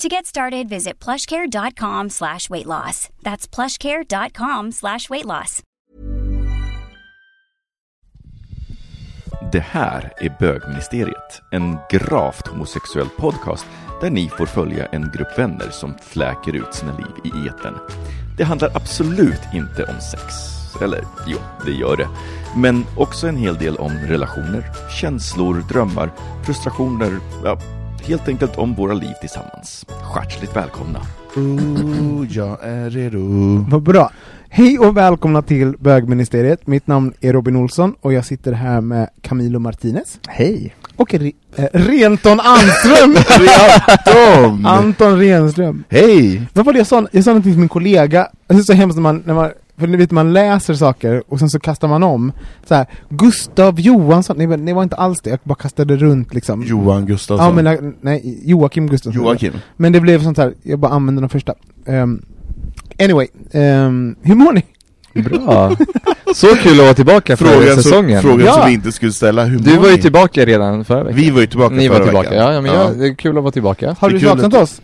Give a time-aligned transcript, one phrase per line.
[0.00, 3.10] To get started, visit plushcare.com slash weight loss.
[3.22, 5.62] That's plushcare.com slash weight loss.
[9.52, 13.66] Det här är Bögministeriet, en gravt homosexuell podcast
[14.00, 17.74] där ni får följa en grupp vänner som fläker ut sina liv i eten.
[18.38, 20.34] Det handlar absolut inte om sex.
[20.82, 22.08] Eller jo, det gör det.
[22.56, 24.64] Men också en hel del om relationer,
[25.00, 26.10] känslor, drömmar,
[26.44, 27.58] frustrationer, ja,
[28.06, 29.86] helt enkelt om våra liv tillsammans.
[30.16, 31.00] Hjärtligt välkomna!
[31.36, 33.18] Ooh, jag är redo.
[33.68, 34.10] Vad bra.
[34.48, 36.66] Hej och välkomna till bögministeriet.
[36.66, 40.18] Mitt namn är Robin Olsson och jag sitter här med Camilo Martinez.
[40.28, 40.74] Hej!
[40.96, 43.16] Och Re eh, Renton Anström!
[44.04, 44.66] Tom!
[44.66, 45.84] Anton Renström.
[45.88, 46.42] Hej!
[46.52, 47.06] Vad var det jag sa?
[47.12, 48.28] Jag sa någonting till min kollega.
[48.46, 51.38] Det är så hemskt när man, när man för ni vet, man läser saker och
[51.38, 52.32] sen så kastar man om.
[52.68, 56.62] Så här, Gustav Johansson, nej, det var inte alls det, jag bara kastade runt liksom.
[56.62, 57.46] Johan Gustafsson.
[57.46, 59.22] Ja men nej, nej, Joakim Gustafsson.
[59.24, 59.52] Joakim.
[59.76, 61.54] Men det blev sånt här, jag bara använde de första.
[61.86, 62.22] Um,
[63.02, 64.64] anyway, um, hur mår ni?
[65.14, 65.76] Bra!
[66.34, 68.20] Så kul att vara tillbaka för Frågan, säsongen.
[68.22, 68.52] som, frågan Ja.
[68.52, 71.20] som vi inte skulle ställa, hur Du var ju tillbaka redan förra veckan.
[71.20, 72.44] Vi var ju tillbaka Ni förra var tillbaka, veckan.
[72.44, 73.96] ja, ja men Jag, det är kul att vara tillbaka.
[74.00, 74.80] Har du saknat oss?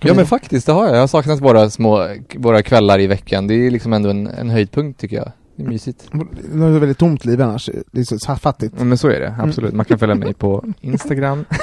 [0.00, 0.94] Ja men faktiskt, det har jag.
[0.94, 3.46] Jag har saknat våra små, våra kvällar i veckan.
[3.46, 5.32] Det är liksom ändå en, en höjdpunkt tycker jag.
[5.56, 6.08] Det är mysigt.
[6.12, 8.74] Det ett väldigt tomt liv annars, det är så, fattigt.
[8.78, 9.74] Ja, men så är det, absolut.
[9.74, 11.44] Man kan följa mig på Instagram.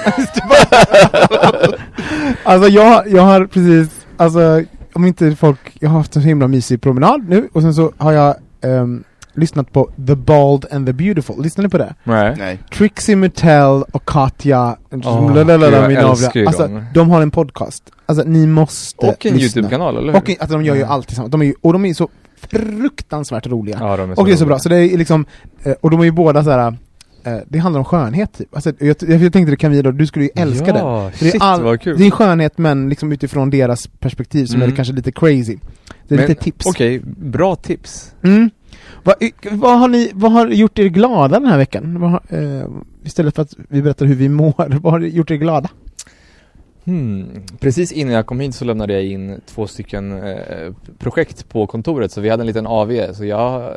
[2.43, 4.63] Alltså jag, jag har precis, alltså
[4.93, 7.91] om inte folk, jag har haft en så himla mysig promenad nu och sen så
[7.97, 9.03] har jag ehm,
[9.35, 11.95] lyssnat på The Bald and the Beautiful, lyssnar ni på det?
[12.03, 12.35] Nej.
[12.37, 12.59] Nej.
[12.73, 16.41] Trixie Mattel och Katja, Åh, lalalala, gud, jag min älskar avla.
[16.41, 16.85] ju alltså, dem.
[16.93, 19.59] de har en podcast, alltså ni måste Och en lyssna.
[19.59, 20.19] YouTube-kanal, eller hur?
[20.19, 22.09] Och alltså, de gör ju allt tillsammans, de är ju, och de är ju så
[22.67, 23.77] fruktansvärt roliga.
[23.79, 24.59] Ja, de är och det är så bra, roliga.
[24.59, 25.25] så det är liksom,
[25.63, 26.77] eh, och de är ju båda så här.
[27.23, 28.55] eh, det handlar om skönhet typ.
[28.55, 30.73] Alltså, jag, jag, tänkte det Camilo, du skulle ju älska ja,
[31.11, 31.17] det.
[31.17, 31.97] För det, shit är all, vad kul.
[31.97, 34.71] det är skönhet men liksom utifrån deras perspektiv som Mm.
[34.71, 35.57] är kanske lite crazy.
[36.07, 36.65] Det är Men, lite tips.
[36.65, 38.11] Okej, bra tips.
[38.23, 38.49] Mm.
[39.03, 39.15] Vad,
[39.51, 41.99] vad, har ni, vad har gjort er glada den här veckan?
[41.99, 42.67] Vad eh,
[43.03, 45.69] istället för att vi berättar hur vi mår, vad har gjort er glada?
[46.85, 47.27] Hmm.
[47.59, 52.11] Precis innan jag kom hit så lämnade jag in två stycken eh, projekt på kontoret
[52.11, 53.71] så vi hade en liten AV så jag, eh,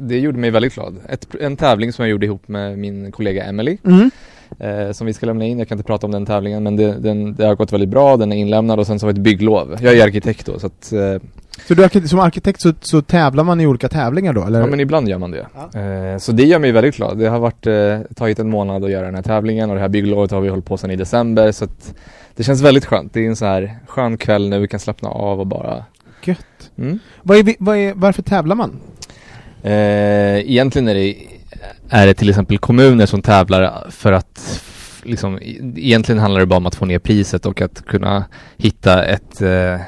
[0.00, 0.96] det gjorde mig väldigt glad.
[1.08, 4.10] Ett, en tävling som jag gjorde ihop med min kollega Emily Mm.
[4.58, 5.58] Eh, som vi ska lämna in.
[5.58, 8.16] Jag kan inte prata om den tävlingen men det, den, det har gått väldigt bra,
[8.16, 9.76] den är inlämnad och sen så har vi ett bygglov.
[9.80, 11.16] Jag är arkitekt då så att eh,
[11.68, 14.60] Så du, som arkitekt så, så tävlar man i olika tävlingar då, eller?
[14.60, 15.46] Ja men ibland gör man det.
[16.12, 17.18] Eh, så det gör mig väldigt glad.
[17.18, 19.88] Det har varit, eh, tagit en månad att göra den här tävlingen och det här
[19.88, 21.94] bygglovet har vi hållit på sedan i december så att
[22.36, 23.12] det känns väldigt skönt.
[23.12, 25.84] Det är en så här skön kväll när vi kan slappna av och bara
[26.24, 26.70] Gött.
[26.78, 26.98] mm.
[27.22, 28.80] Vad är, vad är, varför tävlar man?
[29.62, 31.14] eh, Egentligen är det,
[31.88, 34.62] är det till exempel kommuner som tävlar för att
[35.02, 35.38] liksom,
[35.76, 38.24] egentligen handlar det bara om att få ner priset och att kunna
[38.56, 39.80] hitta ett eh,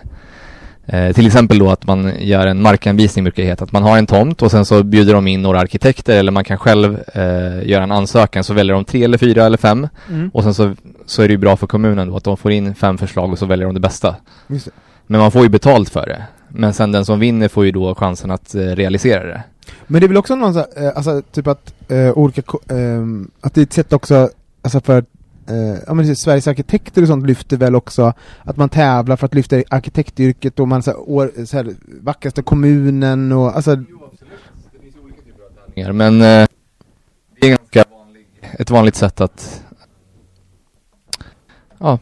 [0.88, 3.98] Eh, till exempel då att man gör en markanvisning brukar det heta, att man har
[3.98, 7.68] en tomt och sen så bjuder de in några arkitekter eller man kan själv eh,
[7.68, 10.30] göra en ansökan så väljer de tre eller fyra eller fem Mm.
[10.34, 10.74] och sen så,
[11.06, 13.38] så är det ju bra för kommunen då att de får in fem förslag och
[13.38, 14.16] så väljer de det bästa.
[14.46, 14.68] Det.
[15.06, 16.24] Men man får ju betalt för det.
[16.48, 19.42] Men sen den som vinner får ju då chansen att eh, realisera det.
[19.87, 23.31] Men det är väl också någon så här, eh, alltså typ att eh, olika, ehm,
[23.40, 24.31] att det är ett sätt också,
[24.62, 25.05] alltså för
[25.49, 28.12] eh, ja men Sveriges arkitekter och sånt lyfter väl också
[28.43, 32.43] att man tävlar för att lyfta arkitektyrket och man så här, år, så här, vackraste
[32.43, 33.76] kommunen och alltså
[35.93, 36.46] Men eh,
[37.40, 38.26] det är ganska vanlig,
[38.58, 39.62] ett vanligt sätt att
[41.79, 41.99] Ja,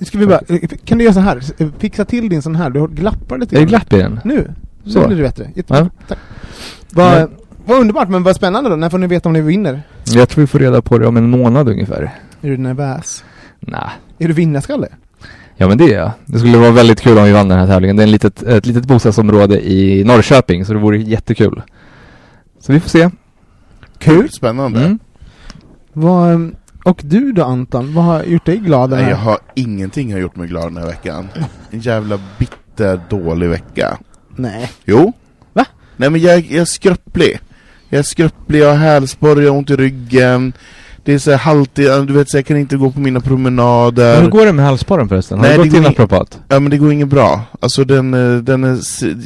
[0.00, 0.40] Ska vi bara,
[0.84, 1.40] kan du göra så här?
[1.78, 4.20] Fixa till din sån här, du glappar lite är det glapp i den?
[4.24, 4.52] Nu,
[4.84, 5.06] så Så.
[5.06, 5.50] blir det bättre.
[5.54, 5.78] Jättebra.
[5.78, 5.88] Ja.
[6.08, 6.18] Tack.
[6.90, 7.30] Vad,
[7.64, 8.76] vad underbart, men vad spännande då.
[8.76, 9.82] När får ni veta om ni vinner?
[10.04, 12.02] Jag tror vi får reda på det om en månad ungefär.
[12.40, 13.24] Är du nervös?
[13.60, 13.90] Nej.
[14.18, 14.88] Är du vinnarskalle?
[15.56, 16.10] Ja men det är jag.
[16.26, 17.96] Det skulle vara väldigt kul om vi vann den här tävlingen.
[17.96, 21.62] Det är en litet, ett litet bostadsområde i Norrköping så det vore jättekul.
[22.60, 23.10] Så vi får se.
[23.98, 24.30] Kul!
[24.30, 24.80] Spännande.
[24.80, 24.98] Mm.
[25.92, 26.54] Vad,
[26.84, 30.20] och du då Anton, vad har gjort dig glad den Nej, jag har ingenting har
[30.20, 31.28] gjort mig glad den här veckan.
[31.70, 33.98] En jävla bitter, dålig vecka.
[34.36, 34.70] Nej.
[34.84, 35.12] Jo.
[35.96, 37.38] Nej men jag, jag är skröplig.
[37.88, 40.52] Jag är skröplig, jag har hälsporre, jag har ont i ryggen.
[41.06, 44.20] Det är så här haltigt, du vet så jag kan inte gå på mina promenader.
[44.22, 45.38] Hur går det med halsborren förresten?
[45.38, 46.40] Har Nej, du gått till naprapat?
[46.48, 47.40] Ja men det går inget bra.
[47.60, 48.76] Alltså den, eh, den är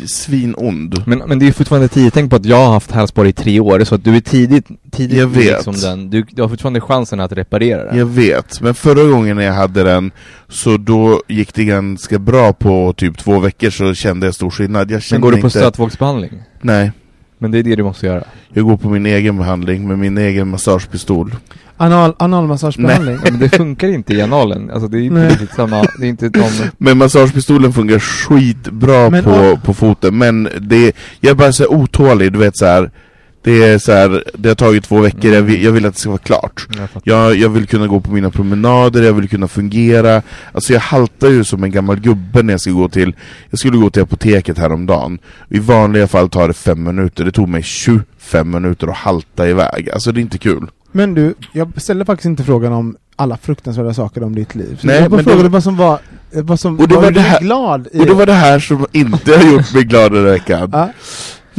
[0.07, 1.03] svinond.
[1.07, 2.15] Men, men det är ju fortfarande tidigt.
[2.15, 4.67] Tänk på att jag har haft halsborre i tre år, så att du är tidigt,
[4.93, 5.67] tidigt Jag vet.
[5.67, 6.11] Liksom den.
[6.11, 7.99] Du, du har fortfarande chansen att reparera den.
[7.99, 10.11] Jag vet, men förra gången när jag hade den
[10.49, 14.91] så då gick det ganska bra på typ två veckor så kände jag stor skillnad.
[14.91, 15.59] Jag Men går du på inte...
[15.59, 16.43] stötvågsbehandling?
[16.63, 16.93] Nej,
[17.43, 18.25] Men det är det du måste göra.
[18.53, 21.35] jag går på min egen behandling med min egen massagepistol.
[21.77, 23.19] Anal, analmassagebehandling?
[23.25, 24.71] Ja, men det funkar inte i analen.
[24.71, 25.29] Alltså det är inte Nej.
[25.29, 26.43] riktigt samma, det är inte de...
[26.79, 32.33] Men massagepistolen fungerar skitbra Men, på, på foten, men det, jag är bara så otålig,
[32.33, 32.91] du vet så här.
[33.43, 36.01] Det är så här, det har tagit två veckor, jag vill, jag vill att det
[36.01, 36.67] ska vara klart.
[36.79, 36.89] Jag.
[37.05, 40.23] Jag, jag vill kunna gå på mina promenader, jag vill kunna fungera.
[40.53, 43.15] Alltså jag haltar ju som en gammal gubbe när jag ska gå till
[43.51, 45.19] Jag skulle gå till apoteket häromdagen.
[45.49, 49.91] I vanliga fall tar det fem minuter, det tog mig 25 minuter att halta iväg.
[49.91, 50.67] Alltså det är inte kul.
[50.93, 54.79] Men du, jag ställde faktiskt inte frågan om alla fruktansvärda saker om ditt liv.
[54.81, 55.99] Så Nej, jag bara frågade det- vad som var,
[56.33, 58.59] vad som Och det var gjorde det här- glad i Och det var det här
[58.59, 60.71] som inte har gjort mig glad den veckan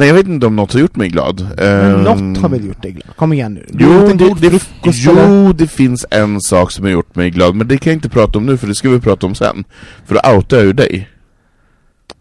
[0.02, 2.64] Nej jag vet inte om något har gjort mig glad men Ehm, något har väl
[2.66, 3.16] gjort dig glad?
[3.16, 3.66] Kom igen nu.
[3.72, 5.28] Jo, det, det, frukost, eller?
[5.46, 8.08] jo, det finns en sak som har gjort mig glad, men det kan jag inte
[8.08, 9.64] prata om nu för det ska vi prata om sen.
[10.06, 11.08] För då outar jag ju dig.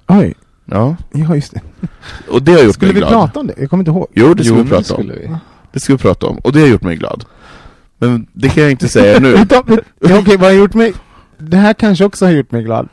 [0.07, 0.33] Oj,
[0.65, 1.61] Ja, ja just det.
[2.29, 3.11] och det har gjort Skulle mig vi glad.
[3.11, 3.53] prata om det?
[3.57, 4.07] Jag kommer inte ihåg.
[4.13, 5.01] Jo, det ska Jo, vi det prata om.
[5.03, 5.29] skulle vi.
[5.73, 7.23] Det ska vi prata om, och det har gjort mig glad.
[7.99, 9.31] Men det kan jag inte säga nu.
[9.49, 10.93] Ja, okej, vad har gjort mig...
[11.37, 12.89] Det här kanske också har gjort mig glad.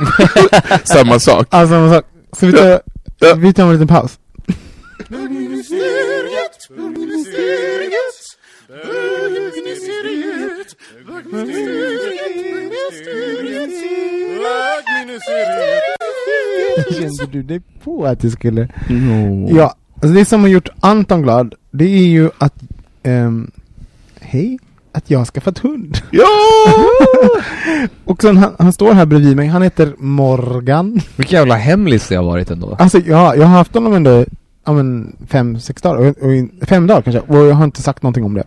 [0.84, 1.46] Samma sak.
[1.50, 2.04] Alltså, samma sak.
[2.32, 2.80] Så vi tar,
[3.18, 3.34] Ja.
[3.34, 4.18] vi tar en liten paus.
[16.90, 18.68] Kände du dig på att det skulle...
[18.88, 19.48] No.
[19.56, 22.54] Ja, alltså det som har gjort Anton glad, det är ju att...
[23.02, 23.50] ehm,
[24.20, 24.58] hej,
[24.92, 25.98] att jag har skaffat hund.
[26.10, 26.26] Ja!
[28.04, 31.00] Och sen han, han står här bredvid mig, han heter Morgan.
[31.16, 32.76] Vilken jävla hemlis det har varit ändå.
[32.78, 34.24] Alltså ja, jag har haft honom ändå,
[34.66, 38.02] ja men fem, sex dagar, och, och, fem dagar kanske, och jag har inte sagt
[38.02, 38.44] någonting om det.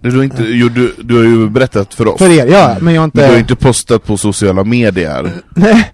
[0.00, 2.18] Du, har inte, jo, du, du har ju berättat för oss.
[2.18, 3.18] För er, ja, men jag har inte...
[3.18, 5.32] Men du har inte postat på sociala medier.
[5.54, 5.92] Nej.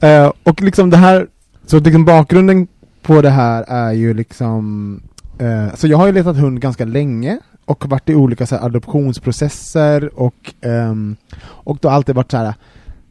[0.00, 1.26] Eh, och liksom det här,
[1.66, 2.66] så liksom bakgrunden
[3.02, 5.00] på det här är ju liksom,
[5.38, 8.64] eh, så jag har ju letat hund ganska länge och varit i olika så här,
[8.66, 12.54] adoptionsprocesser och, ehm, och då alltid varit så här.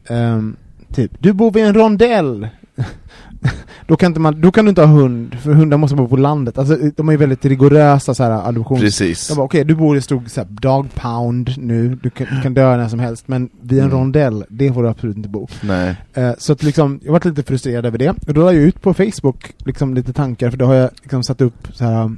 [0.08, 0.56] ehm,
[0.94, 2.48] typ, du bor vid en rondell.
[3.86, 6.16] då, kan inte man, då kan du inte ha hund, för hundar måste bo på
[6.16, 6.58] landet.
[6.58, 8.80] Alltså, de är väldigt rigorösa så här, adoptions...
[8.80, 9.36] Precis.
[9.36, 12.54] Bara okej, du bor i stod så här, dog pound nu, du kan, du kan
[12.54, 13.96] dö när som helst, men vid en Mm.
[13.98, 15.48] rondell, det får du absolut inte bo.
[15.62, 15.96] Nej.
[16.14, 18.10] Eh, så att liksom, jag varit lite frustrerad över det.
[18.26, 21.22] Och då la jag ut på Facebook liksom lite tankar, för då har jag liksom
[21.22, 22.10] satt upp så här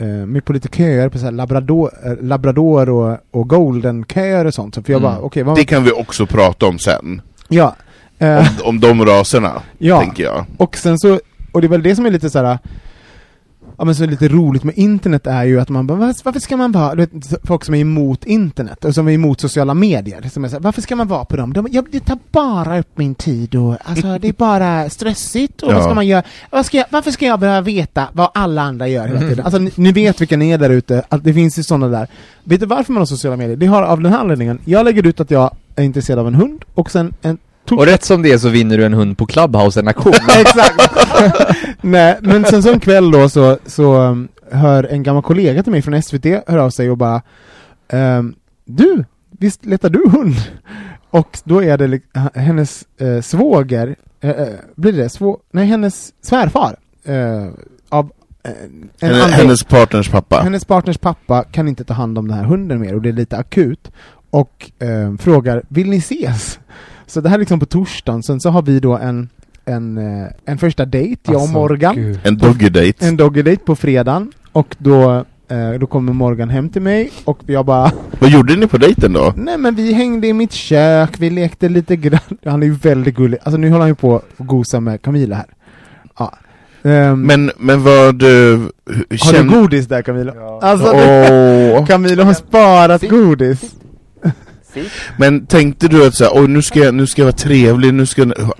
[0.00, 4.54] eh, med på lite köer på så här labrador, eh, labrador och, och golden-köer och
[4.54, 4.74] sånt.
[4.74, 5.12] Så för jag Mm.
[5.12, 5.56] bara, okej, vad...
[5.56, 7.22] Det kan vi också prata om sen.
[7.48, 7.76] Ja.
[8.18, 10.00] Eh, Om, om de raserna, ja.
[10.00, 10.44] tänker jag.
[10.56, 11.20] Och sen så,
[11.52, 12.58] och det är väl det som är lite så här.
[13.80, 16.56] Ja men så lite roligt med internet är ju att man bara, "Vas- varför ska
[16.56, 20.30] man vara, du vet, folk som är emot internet och som är emot sociala medier,
[20.32, 21.52] som är så här, varför ska man vara på dem?
[21.52, 25.68] De, jag, det tar bara upp min tid och alltså det är bara stressigt och
[25.68, 25.82] vad Ja.
[25.84, 26.22] ska man göra?
[26.50, 29.44] Vad ska jag, varför ska jag behöva veta vad alla andra gör hela tiden?
[29.44, 32.08] Alltså ni, ni vet vilka ni är där ute, att det finns ju sådana där.
[32.44, 33.56] Vet du varför man har sociala medier?
[33.56, 36.34] Det har av den här anledningen, jag lägger ut att jag är intresserad av en
[36.34, 37.38] hund och sen en
[37.78, 40.12] Och rätt som det är så vinner du en hund på Clubhouse, en auktion.
[40.40, 40.94] Exakt!
[41.80, 45.72] Nej, men sen så en kväll då så, så um, hör en gammal kollega till
[45.72, 47.22] mig från SVT hör av sig och bara
[47.88, 48.34] ehm,
[48.64, 50.34] Du, visst letar du hund?
[51.10, 52.00] Och då är det
[52.34, 57.48] hennes eh, svåger, eh, eh, blir det svå nej hennes svärfar eh,
[57.88, 58.12] av
[58.44, 60.40] eh, en Hennes, hennes partners pappa.
[60.40, 63.12] hennes partners pappa kan inte ta hand om den här hunden mer och det är
[63.12, 63.90] lite akut
[64.30, 66.58] och eh, frågar vill ni ses?
[67.10, 69.28] Så det här är liksom på torsdagen, sen så har vi då en,
[69.64, 71.94] en, eh, en första dejt, jag och Alltså, Morgan.
[71.94, 72.20] gud.
[72.24, 73.06] En doggy date.
[73.06, 77.38] En doggy date på fredagen och då, eh, då kommer Morgan hem till mig och
[77.46, 79.32] jag bara Vad gjorde ni på dejten då?
[79.36, 82.20] Nej men vi hängde i mitt kök, vi lekte lite grann.
[82.44, 83.38] Han är ju väldigt gullig.
[83.42, 85.46] Alltså nu håller han ju på att gosa med Camilla här.
[86.18, 86.34] Ja.
[86.82, 88.22] Ehm, Men, men vad...
[88.22, 88.60] Uh,
[89.10, 90.32] har du godis där Camilla?
[90.62, 91.86] Alltså det- Åh.
[91.86, 93.60] Camilla har sparat godis.
[95.18, 98.06] Men tänkte du att så här, nu ska jag, nu ska jag vara trevlig, nu
[98.06, 98.52] ska jag...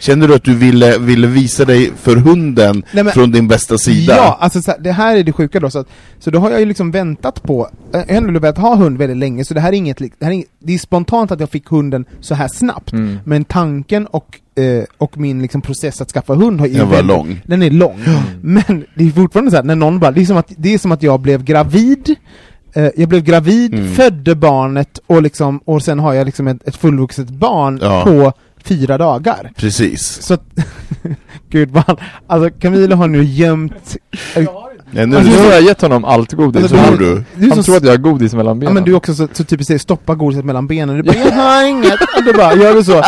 [0.00, 3.78] Kände du att du ville, ville visa dig för hunden Nej, men- från din bästa
[3.78, 4.16] sida?
[4.16, 6.50] Ja, alltså så här, det här är det sjuka då, så, att, så då har
[6.50, 9.60] jag ju liksom väntat på, jag har ändå velat ha hund väldigt länge, så det
[9.60, 12.34] här är inget, det, här är inget, det är spontant att jag fick hunden så
[12.34, 13.18] här snabbt, Mm.
[13.24, 17.06] men tanken och, eh, och min liksom process att skaffa hund har Den var väldigt-
[17.06, 17.40] lång.
[17.46, 18.00] Den är lång,
[18.42, 20.78] men det är fortfarande så här, när någon bara, det är som att, det är
[20.78, 22.14] som att jag blev gravid,
[22.76, 23.94] eh, jag blev gravid, Mm.
[23.94, 28.04] födde barnet och liksom, och sen har jag liksom ett, ett fullvuxet barn Ja.
[28.04, 28.32] på
[28.64, 29.52] fyra dagar.
[29.56, 30.22] Precis.
[30.22, 30.42] Så att,
[31.50, 33.96] gud vad han, alltså Camilla har nu gömt
[34.96, 36.62] Ja, nu, Alltså, nu har jag gett honom allt godis.
[36.62, 37.24] Alltså, tror han, du?
[37.34, 38.74] Du han så tror att jag har godis mellan Ja benen.
[38.74, 41.32] men du är också så, så typiskt säger stoppa godiset mellan benen, du bara 'Jag
[41.32, 43.02] har inget' du bara, gör du så?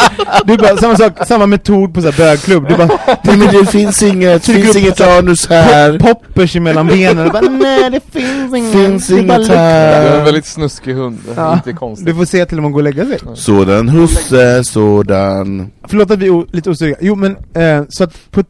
[0.45, 2.87] Du bara, samma sak, samma metod på så här bögklubb, du bara
[3.25, 5.99] nej men det finns inget, Tryck finns upp inget här- anus här.
[5.99, 9.63] poppers emellan benen, du bara 'Nej det finns inget' Finns Du bara, inget "Lukta." Jag
[9.63, 10.19] är här.
[10.19, 11.53] en väldigt snuskig hund, Ja.
[11.55, 12.07] inte konstigt.
[12.07, 15.71] Du får se till om hon går och lägga sig Sådan husse, sådan.
[15.89, 18.43] Förlåt att vi är lite osäkra, jo men eh, så att på,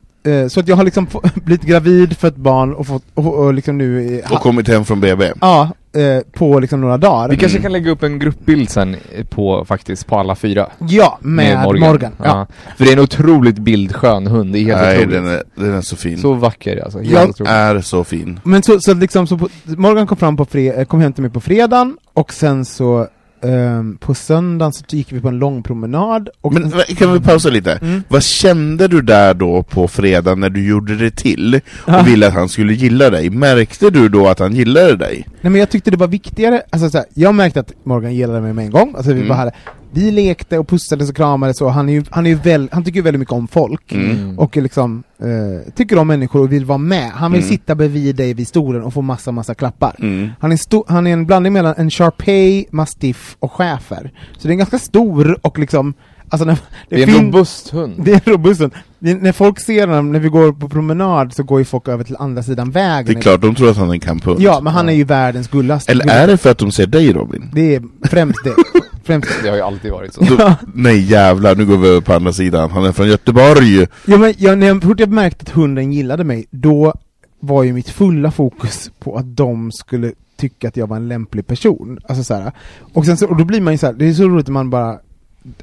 [0.48, 3.78] så att jag har liksom blivit gravid för ett barn och fått, och, och liksom
[3.78, 5.32] nu eh, Och kommit hem från BB.
[5.40, 9.24] Ja, eh, på liksom några dagar Vi kanske kan lägga upp en gruppbild sen eh,
[9.26, 10.66] på, faktiskt, på alla fyra.
[10.78, 12.46] Ja, med, Morgan, Ja.
[12.76, 15.14] För det är en otroligt bildskön hund, det är helt Nej, otroligt.
[15.14, 16.18] den är, den är så fin.
[16.18, 17.52] Så vacker alltså, helt Jag otroligt.
[17.52, 18.40] är så fin.
[18.44, 21.22] Men så, så liksom, så på, Morgan kom fram på fre, eh, kom hem till
[21.22, 23.06] mig på fredagen, och sen så
[23.42, 27.48] ehm, på söndagen så gick vi på en lång promenad, och Men kan vi pausa
[27.48, 27.72] lite?
[27.72, 28.02] Mm.
[28.08, 32.34] Vad kände du där då på fredag när du gjorde det till och ville att
[32.34, 33.30] han skulle gilla dig?
[33.30, 35.24] Märkte du då att han gillade dig?
[35.40, 38.40] Nej men jag tyckte det var viktigare, alltså så här, jag märkte att Morgan gillade
[38.40, 39.28] mig med en gång, alltså vi Mm.
[39.28, 39.52] bara hade,
[39.92, 42.84] vi lekte och pussades och kramades och han är ju, han är ju väl, han
[42.84, 43.92] tycker väldigt mycket om folk.
[43.92, 44.38] Mm.
[44.38, 47.10] Och liksom, eh, tycker om människor och vill vara med.
[47.10, 47.50] Han vill Mm.
[47.50, 49.96] sitta bredvid dig vid stolen och få massa, massa klappar.
[49.98, 50.28] Mm.
[50.40, 54.12] Han är, sto- han är en blandning mellan en Sharpei, mastiff och schäfer.
[54.38, 55.94] Så det är en ganska stor och liksom,
[56.28, 57.94] alltså när, Det är en robust hund.
[58.04, 58.72] Det är en robust hund.
[58.98, 61.88] Det är- När folk ser honom, när vi går på promenad, så går ju folk
[61.88, 63.14] över till andra sidan vägen.
[63.14, 64.40] Det är klart, de tror att han är en kamphund.
[64.40, 65.92] Ja, men han är ju världens gullaste.
[65.92, 67.50] Eller är det för att de ser dig Robin?
[67.54, 68.54] Det är främst det.
[69.08, 70.20] främst Det har ju alltid varit så.
[70.20, 72.70] Då, nej jävlar, nu går vi över på andra sidan.
[72.70, 73.86] Han är från Göteborg!
[74.06, 76.94] Ja, men jag, när jag, fort jag märkte att hunden gillade mig, då
[77.40, 81.46] var ju mitt fulla fokus på att de skulle tycka att jag var en lämplig
[81.46, 81.98] person.
[82.08, 82.52] Alltså så här.
[82.92, 84.52] Och sen så, och då blir man ju så här, det är så roligt när
[84.52, 84.98] man bara,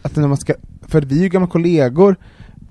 [0.01, 0.53] att när man ska,
[0.87, 2.15] för vi är ju gamla kollegor,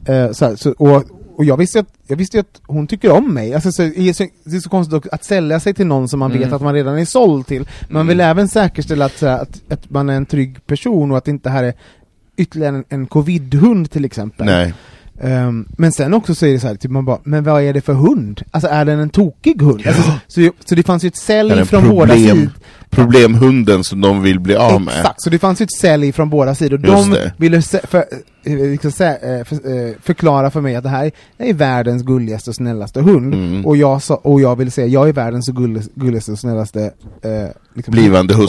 [0.05, 1.05] eh, så här, så, och,
[1.37, 4.09] och jag visste, att, jag visste ju att hon tycker om mig, alltså, så, det,
[4.09, 6.55] är så, det är så konstigt att sälja sig till någon som man vet Mm.
[6.55, 7.69] att man redan är såld till.
[7.89, 11.31] Man vill även säkerställa att, att, att man är en trygg person och att det
[11.31, 11.75] inte här är
[12.37, 14.47] ytterligare en, en covid-hund till exempel.
[14.47, 14.75] Nej.
[15.21, 17.73] Ehm, men sen också så är det så här, typ man bara, men vad är
[17.73, 18.43] det för hund?
[18.51, 19.83] Alltså är den en tokig hund?
[19.87, 22.51] Alltså, så, så, så det fanns ju ett sälj från båda problem- sidor.
[22.91, 24.95] Problemhunden som de vill bli av med.
[24.99, 26.81] Exakt, så det fanns ju ett sälj från båda sidor.
[26.87, 27.33] Just De det.
[27.37, 28.05] ville för,
[28.45, 29.55] eh, liksom, eh, för,
[29.89, 33.35] eh, förklara för mig att det här är världens gulligaste och snällaste hund.
[33.35, 33.67] Mm.
[33.67, 36.81] Och, jag sa, och jag vill säga, jag är världens gullig- gulligaste och snällaste
[37.23, 37.31] eh,
[37.75, 38.49] liksom, Blivande Och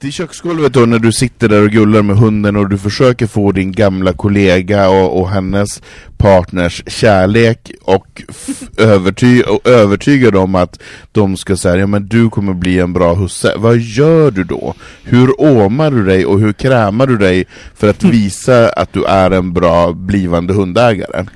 [0.00, 3.52] Till köksgolvet då när du sitter där och gullar med hunden och du försöker få
[3.52, 5.82] din gamla kollega och, och hennes
[6.16, 8.22] partners kärlek och,
[8.76, 13.14] överty och övertyga dem att de ska säga ja men du kommer bli en bra
[13.14, 13.54] husse.
[13.56, 14.74] Vad gör du då?
[15.02, 19.30] Hur åmar du dig och hur krämar du dig för att visa att du är
[19.30, 21.26] en bra blivande hundägare?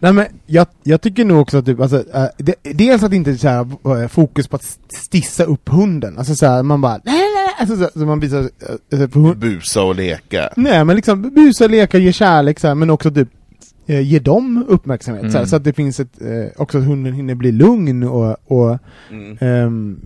[0.00, 3.38] Nej men jag, jag tycker nog också att typ, alltså, äh, det, dels att inte
[3.38, 3.66] så här,
[4.02, 7.27] äh, fokus på att stissa upp hunden, alltså så här, man bara nej,
[7.58, 10.48] alltså, så, så man visar, äh, för hund, Busa och leka.
[10.56, 13.28] nej men liksom busa, leka, ge kärlek så här, men också typ
[13.86, 15.46] eh, ge dem uppmärksamhet, så, här, Mm.
[15.48, 18.78] så att det finns ett, eh, också att hunden hinner bli lugn och, och
[19.40, 20.00] ehm,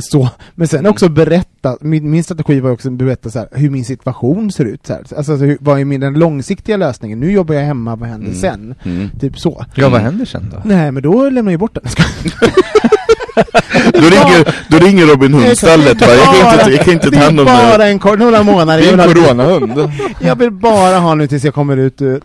[0.00, 3.70] så, men sen också berätta, min, min strategi var också att berätta så här, hur
[3.70, 5.02] min situation ser ut så här.
[5.16, 7.20] Alltså hur, vad är min den långsiktiga lösningen?
[7.20, 8.38] Nu jobbar jag hemma, vad händer Mm.
[8.40, 8.74] sen?
[8.82, 9.08] Mm.
[9.20, 9.64] Typ så.
[9.74, 10.62] Ja, vad händer sen då?
[10.64, 11.84] Nej men då lämnar jag bort den.
[13.92, 17.22] Då ringer, då ringer Robin Hood-stallet bara, jag kan inte, jag kan inte det ta
[17.22, 17.52] är hand om det.
[17.52, 18.82] bara en kort, några månader.
[18.82, 19.90] Det är Jag en coronahund.
[20.20, 22.20] jag vill bara ha nu tills jag kommer ut ur,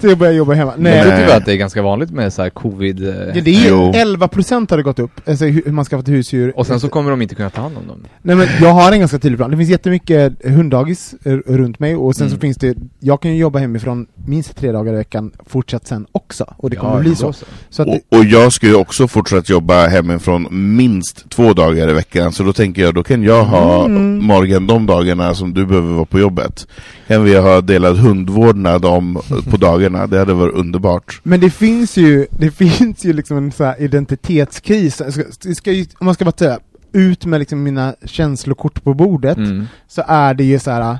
[0.00, 0.72] tills jag börjar jobba hemma.
[0.76, 1.04] Men Nej.
[1.18, 3.08] vet du att det är ganska vanligt med så här covid...
[3.08, 3.92] eh, Ja, det är Jo.
[3.92, 6.52] 11% har det gått upp, alltså hur man skaffat husdjur.
[6.58, 8.04] Och sen så kommer de inte kunna ta hand om dem.
[8.22, 9.50] Nej men jag har en ganska tydlig plan.
[9.50, 12.36] Det finns jättemycket hunddagis eh, runt mig och sen Mm.
[12.36, 16.06] så finns det, jag kan ju jobba hemifrån minst tre dagar i veckan fortsatt sen
[16.12, 16.54] också.
[16.56, 17.32] Och det kommer Ja, bli så.
[17.32, 17.44] så.
[17.70, 21.90] så att det, Och, och jag ska ju också fortsätta jobba hemifrån minst två dagar
[21.90, 24.24] i veckan, så då tänker jag, då kan jag ha Mm.
[24.24, 26.66] Morgan de dagarna som du behöver vara på jobbet.
[27.06, 29.20] Kan vi ha delad hundvårdnad om
[29.50, 31.20] på dagarna, det hade varit underbart.
[31.22, 34.94] men det finns ju, det finns ju liksom en så här identitetskris.
[34.94, 36.58] Ska, det ska ju, om man ska bara säga,
[36.92, 39.36] ut med liksom mina känslokort på bordet.
[39.36, 39.66] Mm.
[39.88, 40.98] så är det ju så här.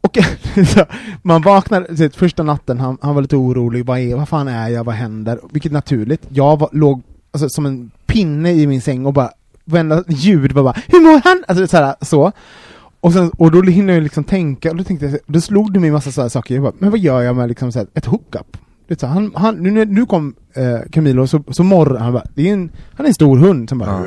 [0.00, 0.18] Och
[1.22, 4.68] man vaknar, så, första natten, han, han var lite orolig, vad, är, vad fan är
[4.68, 5.40] jag, vad händer?
[5.50, 7.02] Vilket naturligt, jag var, låg
[7.44, 9.30] alltså, som en pinne i min säng och bara,
[9.64, 11.44] vända ljud bara, bara, hur mår han?
[11.48, 12.32] Alltså så, här, så.
[13.00, 15.80] Och, sen, och då hinner jag liksom tänka, och då tänkte jag, då slog det
[15.80, 18.04] mig massa så saker, jag bara, men vad gör jag med liksom så här, ett
[18.06, 18.56] hookup?
[18.88, 22.12] Det är så här, han, han, nu- nu kom eh, Camilo, så, så morrar han
[22.12, 24.04] bara, det är en, han är en stor hund som bara,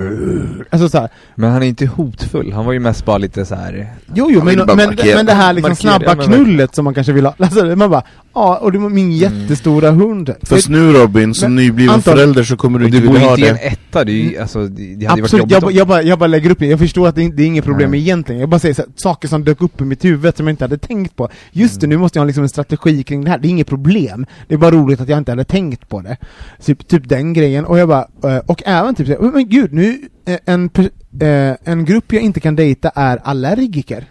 [0.69, 3.55] alltså så här, Men han är inte hotfull, han var ju mest bara lite så
[3.55, 3.93] här.
[4.13, 5.15] Jo, jo, men, men, markera.
[5.15, 7.89] men det här liksom Markera, snabba ja, knullet som man kanske vill ha, alltså, man
[7.89, 10.35] bara, ja, och det var min jättestora hund.
[10.43, 13.27] Fast nu Robin, som Men, nybliven Anton, förälder så kommer du inte du bor vilja
[13.27, 13.61] ju ha inte i en det.
[13.61, 16.01] etta, det, är ju, alltså, det, det hade ju varit Absolut, jobbigt jag, jag, bara,
[16.01, 17.99] jag bara lägger upp det, jag förstår att det, det är inget problem Nej.
[17.99, 20.53] egentligen, jag bara säger så här, saker som dök upp i mitt huvud som jag
[20.53, 21.29] inte hade tänkt på.
[21.51, 23.67] Just det, nu måste jag ha liksom en strategi kring det här, det är inget
[23.67, 24.25] problem.
[24.47, 26.17] Det är bara roligt att jag inte hade tänkt på det.
[26.65, 30.37] Typ, typ den grejen, och jag bara, eh, och även typ men gud, nu, eh,
[30.45, 30.69] en,
[31.21, 34.05] eh, en grupp jag inte kan dejta är allergiker.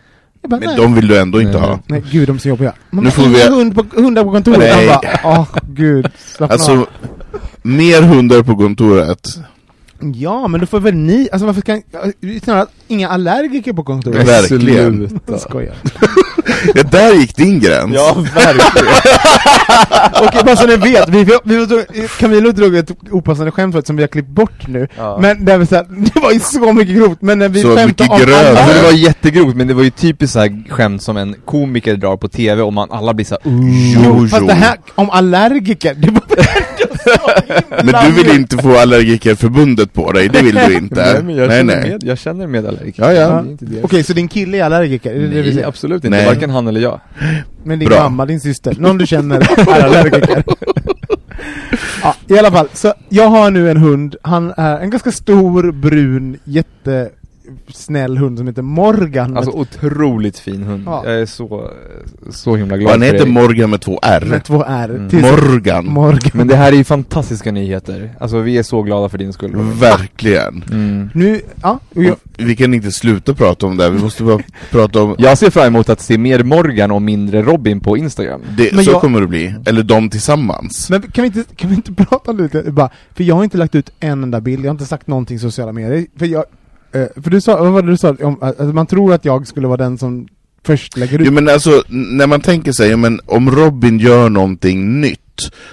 [0.48, 0.76] Bara, Men nej.
[0.76, 1.68] de vill du ändå inte Nej.
[1.68, 1.78] ha.
[1.86, 2.72] Nej gud, de är så jobbiga.
[2.90, 4.58] Man Nu får vi- "Ingen hund på, hundar på kontoret.
[4.58, 4.88] Nej.
[4.88, 6.52] Han bara, åh gud, slappna av.
[6.52, 6.86] Alltså,
[7.62, 9.28] mer hundar på kontoret.
[10.14, 11.82] Ja, men då får väl ni, alltså varför kan,
[12.44, 14.28] snarare inga allergiker på kontoret.
[14.28, 15.08] Verkligen.
[15.08, 15.38] Sluta.
[15.38, 15.74] Skojar.
[16.74, 17.94] Ja, där gick din gräns.
[17.94, 18.86] Ja, verkligen.
[20.26, 23.96] Okej, bara så ni vet, vi, vi, vi, Camilo drog ett opassande skämt förut som
[23.96, 24.88] vi har klippt bort nu.
[24.96, 25.18] Ja.
[25.22, 27.76] Men det, var så här, det var ju så mycket grovt, men när vi Så
[27.76, 28.36] skämtade om grövre.
[28.50, 31.34] alla- Alltså det var jättegrovt, men det var ju typiskt så här skämt som en
[31.44, 34.76] komiker drar på TV och man alla blir så här, Jo, Jo, fast det här
[34.94, 36.22] om allergiker, det var
[37.84, 41.12] Men du vill inte få allergikerförbundet på dig, det vill du inte.
[41.12, 41.90] Nej, men jag, nej, känner nej.
[41.90, 43.02] Med, jag känner med allergiker.
[43.02, 43.44] Ja, ja.
[43.82, 45.10] Okej, så din kille är allergiker?
[45.10, 45.66] Är det det vi Nej, säger?
[45.66, 46.16] absolut inte.
[46.16, 46.26] Nej.
[46.26, 47.00] Varken han eller jag.
[47.64, 48.02] Men din Bra.
[48.02, 49.40] mamma, din syster, någon du känner
[49.70, 50.44] är allergiker.
[52.02, 55.72] ja, I alla fall, så jag har nu en hund, han är en ganska stor,
[55.72, 56.38] brun,
[57.66, 59.36] jättesnäll hund som heter Morgan.
[59.36, 60.82] Alltså otroligt fin hund.
[60.86, 61.02] Ja.
[61.04, 61.70] Jag är så,
[62.30, 63.26] så himla glad han heter.
[63.26, 64.24] Morgan med två R.
[64.30, 64.90] med två R.
[64.90, 65.22] Mm.
[65.22, 65.86] Morgan.
[65.86, 66.30] Morgan.
[66.34, 68.10] Men det här är ju fantastiska nyheter.
[68.20, 69.56] Alltså vi är så glada för din skull.
[69.56, 70.64] Verkligen.
[70.72, 71.10] Mm.
[71.14, 73.90] Nu, ja, och jag, Vi kan inte sluta prata om det, här.
[73.90, 74.38] vi måste bara
[74.70, 78.40] prata om Jag ser fram emot att se mer Morgan och mindre Robin på Instagram.
[78.56, 79.54] det, Men så jag- kommer det bli.
[79.66, 80.90] Eller de tillsammans.
[80.90, 83.74] men kan vi, inte, kan vi inte prata lite, bara, för jag har inte lagt
[83.74, 86.44] ut en enda bild, jag har inte sagt någonting i sociala medier, för jag,
[86.92, 89.46] Eh, för du sa, vad var det du sa, om, att man tror att jag
[89.46, 90.28] skulle vara den som
[90.66, 91.26] först lägger ut.
[91.26, 95.20] Jo men alltså, när man tänker sig, men om Robin gör någonting nytt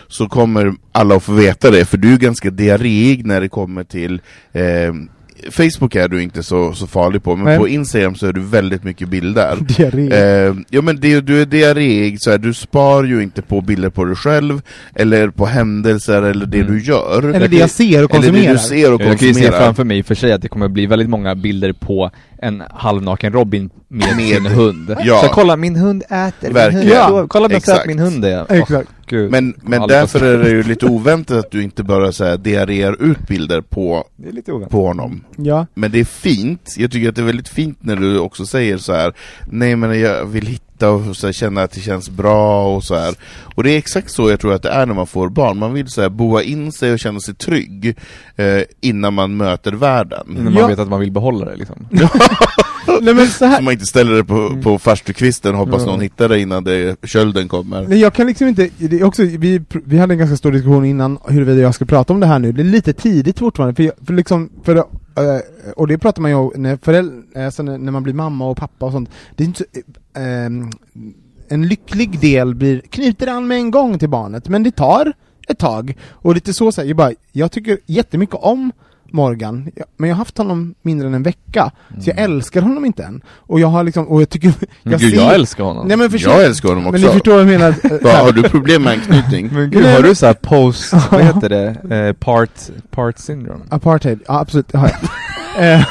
[0.08, 3.84] så kommer alla att få veta det, för du är ganska diarréig när det kommer
[3.84, 4.94] till eh,
[5.52, 7.58] Facebook är du inte så, så farlig på, men Nej.
[7.58, 9.58] på Instagram så är du väldigt mycket bilder.
[9.78, 10.14] diarré.
[10.48, 13.90] Eh, ja men det, du är diarréig, så här, du spar ju inte på bilder
[13.90, 14.62] på dig själv,
[14.96, 16.72] eller på händelser, eller det Mm.
[16.72, 17.24] du gör.
[17.36, 18.54] Eller det jag ser och Eller det konsumerar.
[18.54, 19.60] du ser och Jag kan ju se konsumerar.
[19.66, 23.70] framför mig för sig att det kommer bli väldigt många bilder på en halvnaken Robin
[23.88, 24.96] med, Med- sin hund.
[25.04, 25.22] Ja.
[25.24, 26.88] Så kolla, min hund äter, min Verkligen.
[26.88, 28.46] hund, så, kolla vad söt min hund är.
[28.54, 28.90] Exakt.
[29.08, 29.32] Gud.
[29.32, 33.04] Men, men därför är det ju lite oväntat att du inte bara så här diarréar
[33.04, 34.72] ut bilder på, Det är lite oväntat.
[34.72, 35.24] på honom.
[35.38, 35.66] Ja.
[35.74, 38.78] Men det är fint, jag tycker att det är väldigt fint när du också säger
[38.78, 39.14] så här.
[39.52, 42.96] Nej men jag vill hitta och så här, känna att det känns bra och så
[42.96, 43.16] här.
[43.56, 45.74] Och det är exakt så jag tror att det är när man får barn, man
[45.74, 47.96] vill så här, boa in sig och känna sig trygg
[48.36, 50.28] eh, innan man möter världen.
[50.40, 50.60] Innan Ja.
[50.60, 51.88] man vet att man vill behålla det liksom.
[53.02, 55.92] Nej men så här, Så man inte ställer det på, på farstukvisten och hoppas Ja.
[55.92, 57.88] någon hittar det innan det, kölden kommer.
[57.88, 60.86] Nej, jag kan liksom inte, det är också, vi, vi hade en ganska stor diskussion
[60.86, 63.84] innan huruvida jag ska prata om det här nu, det är lite tidigt fortfarande, för,
[63.84, 64.84] jag, för liksom, för,
[65.18, 68.50] Eh, och det pratar man ju om när, föräldrar, alltså eh, när, man blir mamma
[68.50, 69.82] och pappa och sånt, det är inte så,
[70.20, 70.70] ehm,
[71.48, 75.14] en lycklig del blir, knyter an med en gång till barnet, men det tar
[75.48, 78.72] ett tag, och lite så säger jag bara, jag tycker jättemycket om
[79.12, 83.04] Morgan, men jag har haft honom mindre än en vecka, så jag älskar honom inte
[83.04, 83.22] än.
[83.28, 84.54] Och jag har liksom, och jag tycker...
[84.84, 85.88] Men gud, ser- jag älskar honom.
[85.88, 87.06] Nej men Jag älskar honom Men också.
[87.08, 88.04] ni förstår vad jag menar?
[88.04, 89.50] Va, har du problem med anknytning?
[89.54, 91.96] Men gud, Nej, har men- du såhär post, vad heter det?
[91.96, 92.50] Eh, part,
[92.92, 93.64] part syndrome?
[93.70, 95.00] Apartheid, ja absolut, det har jag.
[95.60, 95.82] Eh,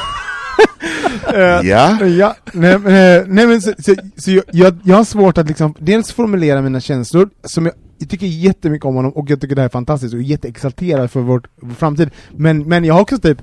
[1.33, 2.05] eh, Ja?
[2.05, 2.85] Ja, nej, men,
[3.17, 6.61] eh, nej men så, så, så jag, jag, jag har svårt att liksom, dels formulera
[6.61, 9.71] mina känslor, som jag, jag tycker jättemycket om honom och jag tycker det här är
[9.71, 12.09] fantastiskt och är jätteexalterad för vårt, vår framtid.
[12.31, 13.37] Men, men jag har också typ,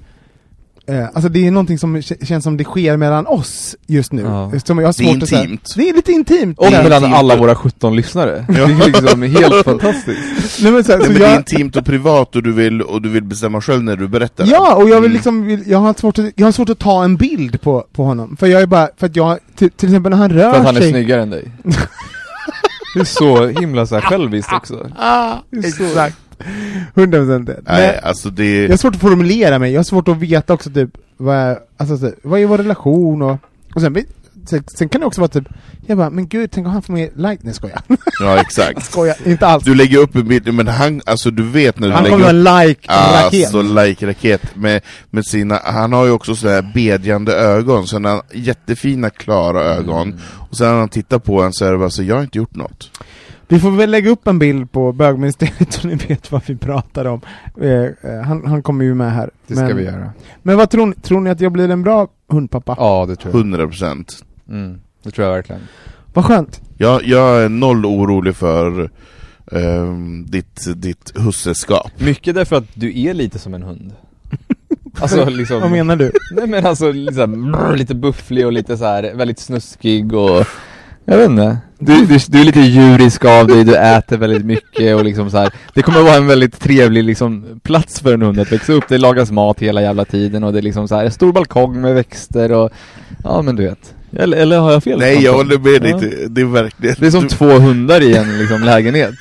[0.86, 4.22] eh, alltså det är någonting som känns som det sker mellan oss just nu.
[4.22, 4.52] Ja.
[4.64, 5.42] Som jag har Det är svårt att säga.
[5.42, 5.74] intimt.
[5.76, 6.58] Det är lite intimt.
[6.58, 7.14] Och mellan intimt.
[7.16, 8.44] alla våra 17 lyssnare.
[8.48, 10.62] Det är liksom helt fantastiskt.
[10.62, 12.52] Nej, men så, här, Nej, så men det är jag, intimt och privat och du
[12.52, 15.12] vill, och du vill bestämma själv när du berättar Ja, och jag vill Mm.
[15.12, 18.36] liksom, jag, har svårt att, jag har svårt att ta en bild på, på honom.
[18.36, 20.66] För jag är bara, för att jag, till, till exempel när han rör För att
[20.66, 21.50] han är sig snyggare än dig.
[22.94, 24.90] Det är så himla så här själviskt också.
[24.98, 26.16] Ah, exakt.
[26.94, 27.50] 100 procent.
[27.66, 28.62] Nej, alltså det...
[28.62, 31.58] Jag har svårt att formulera mig, jag har svårt att veta också typ vad, är-
[31.76, 33.36] alltså, så, vad är vår relation och,
[33.74, 33.96] och sen,
[34.46, 35.44] sen, sen kan det också vara typ,
[35.86, 37.82] jag bara, men gud, tänk om han får mer like, nej skojar.
[38.20, 38.84] Ja, exakt.
[38.90, 39.64] skojar, inte alls.
[39.64, 42.40] Du lägger upp en bild, men han, alltså du vet när du han lägger kommer
[42.40, 43.44] upp ha en like-raket.
[43.44, 48.22] Alltså like-raket med, med sina, han har ju också sådär bedjande ögon, så han har
[48.32, 52.02] jättefina klara ögon Och sen när han tittar på en så är det bara så,
[52.02, 52.90] jag har inte gjort något
[53.48, 57.04] Vi får väl lägga upp en bild på bögministeriet så ni vet vad vi pratar
[57.04, 57.20] om.
[57.60, 59.30] Eh, eh, han, han kommer ju med här.
[59.46, 60.12] Det ska men, vi göra.
[60.42, 62.74] Men vad tror ni, tror ni att jag blir en bra hundpappa?
[62.78, 63.44] Ja, det tror jag.
[63.44, 65.62] 100% Mm, det tror jag verkligen.
[66.12, 66.60] Vad skönt.
[66.78, 68.90] Jag, jag är noll orolig för
[69.52, 73.92] ehm, ditt, ditt husseskap Mycket därför att du är lite som en hund.
[75.00, 75.60] Alltså liksom...
[75.60, 76.12] Vad menar du?
[76.32, 80.46] Nej men alltså brr, lite bufflig och lite så här väldigt snuskig och
[81.04, 81.58] jag vet inte.
[81.78, 85.38] Du, du, du är lite djurisk av dig, du äter väldigt mycket och liksom så
[85.38, 85.52] här.
[85.74, 88.84] Det kommer att vara en väldigt trevlig liksom plats för en hund att växa upp.
[88.88, 91.80] Det lagas mat hela jävla tiden och det är liksom så här en stor balkong
[91.80, 92.70] med växter och
[93.24, 93.94] ja men du vet.
[94.16, 94.98] Eller, eller har jag fel?
[94.98, 95.96] Nej jag håller med dig, Ja.
[95.98, 99.14] det, det är verkligen Det är som du, två hundar i en liksom lägenhet.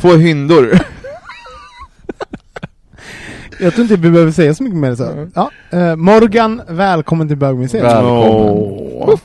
[0.00, 0.78] Två hyndor.
[3.60, 5.04] Jag tror inte vi behöver säga så mycket mer så.
[5.10, 5.30] Mm.
[5.34, 7.84] Ja, eh, Morgan, välkommen till bögmuseet.
[7.84, 9.18] Välkommen.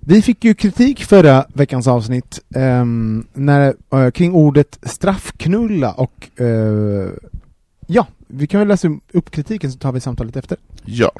[0.00, 7.08] Vi fick ju kritik förra veckans avsnitt ehm, när, eh, kring ordet straffknulla och eh,
[7.86, 10.58] ja, vi kan väl läsa upp kritiken så tar vi samtalet efter.
[10.84, 11.12] Ja.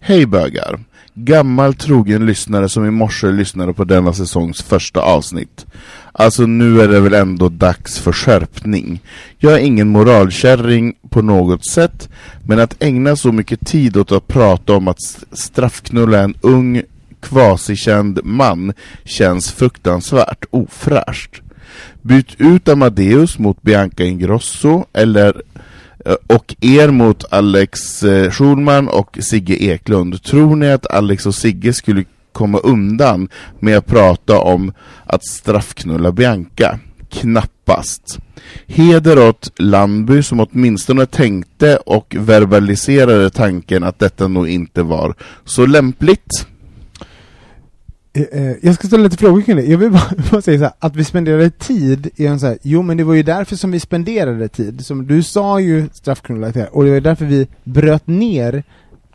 [0.00, 0.80] Hej bögar!
[1.14, 5.66] Gammal trogen lyssnare som i morse lyssnade på denna säsongs första avsnitt.
[6.12, 9.00] Alltså nu är det väl ändå dags för skärpning.
[9.38, 12.08] Jag är ingen moralkärring på något sätt,
[12.46, 15.00] men att ägna så mycket tid åt att prata om att
[15.32, 16.82] straffknulla en ung
[17.20, 18.72] kvasikänd man
[19.04, 21.42] känns fruktansvärt ofräscht.
[22.02, 25.42] Byt ut Amadeus mot Bianca Ingrosso eller
[26.04, 30.22] Eh, och er mot Alex eh, Schulman och Sigge Eklund.
[30.22, 33.28] Tror ni att Alex och Sigge skulle komma undan
[33.60, 34.72] med att prata om
[35.06, 36.78] att straffknulla Bianca?
[37.10, 38.18] Knappast.
[38.66, 45.66] Heder åt Landby som åtminstone tänkte och verbaliserade tanken att detta nog inte var så
[45.66, 46.46] lämpligt.
[48.18, 49.62] Eh, eh, jag ska ställa lite frågor kring det.
[49.62, 52.58] Jag vill bara, bara säga så här, att vi spenderade tid i en så här,
[52.62, 54.86] jo men det var ju därför som vi spenderade tid.
[54.86, 58.62] Som du sa ju straffknulla och det var därför vi bröt ner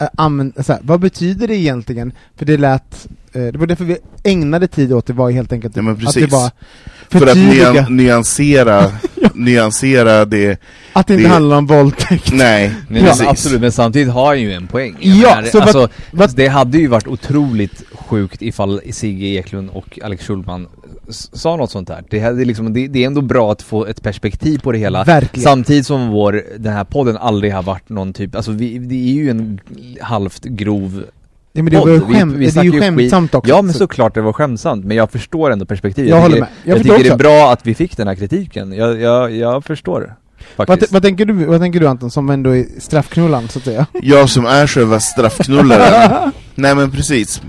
[0.02, 2.14] äh, använd, så här, vad betyder det egentligen?
[2.36, 3.08] För det lät,
[3.40, 6.32] det var därför vi ägnade tid åt det var helt enkelt Ja, men att det
[6.32, 6.52] var
[7.10, 8.92] För att nyan- nyansera,
[9.34, 10.60] nyansera det,
[10.94, 12.34] att det inte det- handlar om våldtäkt.
[12.34, 14.96] nej, men absolut, men samtidigt har han ju en poäng.
[15.00, 19.70] Jag Ja, menar, så alltså, vad- det hade ju varit otroligt sjukt ifall Sigge Eklund
[19.70, 20.68] och Alex Schulman
[21.10, 22.04] sa något sånt där.
[22.10, 25.04] Det, hade liksom, det, det är ändå bra att få ett perspektiv på det hela.
[25.04, 25.44] Verkligen.
[25.44, 29.14] Samtidigt som vår, den här podden aldrig har varit någon typ, alltså vi, det är
[29.14, 29.60] ju en
[30.02, 31.04] halvt grov
[31.56, 32.10] Ja, men det var ju podd.
[32.16, 35.12] skämt- det är ju skämtsamt också, Ja men så- såklart det var skämtsamt, men jag
[35.12, 36.10] förstår ändå perspektivet.
[36.10, 36.50] Jag håller tycker, med.
[36.64, 37.18] Jag Jag, tycker det är också.
[37.18, 38.74] bra att vi fick den här kritiken.
[38.74, 40.16] Jag, jag, jag förstår.
[40.56, 40.92] Vad, Faktiskt.
[40.94, 43.86] vad, tänker du, vad tänker du Anton, som ändå är straffknullan så att säga?
[44.02, 46.32] Jag som är själva straffknullaren.
[46.56, 47.42] nej men precis.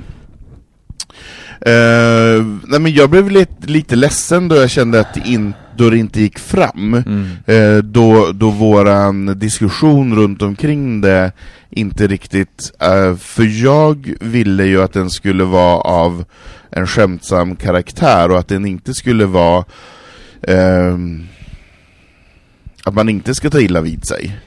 [1.61, 5.91] Eh, nej men jag blev lite, lite ledsen då jag kände att det, in, då
[5.91, 6.95] det inte gick fram.
[6.95, 7.27] Mm.
[7.47, 11.33] Eh, då, då våran diskussion runt omkring det
[11.71, 16.25] inte riktigt, eh, för jag ville ju att den skulle vara av
[16.71, 19.65] en skämtsam karaktär och att den inte skulle vara
[20.43, 21.27] ehm,
[22.85, 24.39] att man inte ska ta illa vid sig.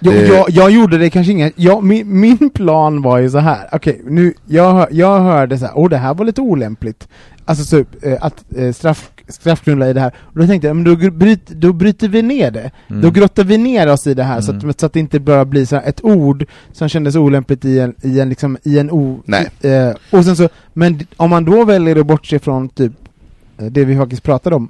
[0.00, 3.68] Jag, Det- jag, jag gjorde det kanske jag, min, min plan var ju så här.
[3.72, 7.08] okej nu, jag, jag hörde så här, åh det här var lite olämpligt.
[7.44, 10.12] Alltså så, eh, att eh, straff, straffknulla i det här.
[10.18, 12.70] Och då tänkte jag, men då, bryt, då bryter vi ner det.
[12.88, 13.02] Mm.
[13.02, 14.70] Då grottar vi ner oss i det här så, Mm.
[14.70, 17.78] att, så att det inte bara blir så här ett ord som kändes olämpligt i
[17.80, 19.20] en, i en liksom, i en o...
[19.24, 19.48] Nej.
[19.60, 22.92] Eh, och sen så, men om man då väljer att bortse från typ
[23.58, 24.68] eh, det vi faktiskt pratade om.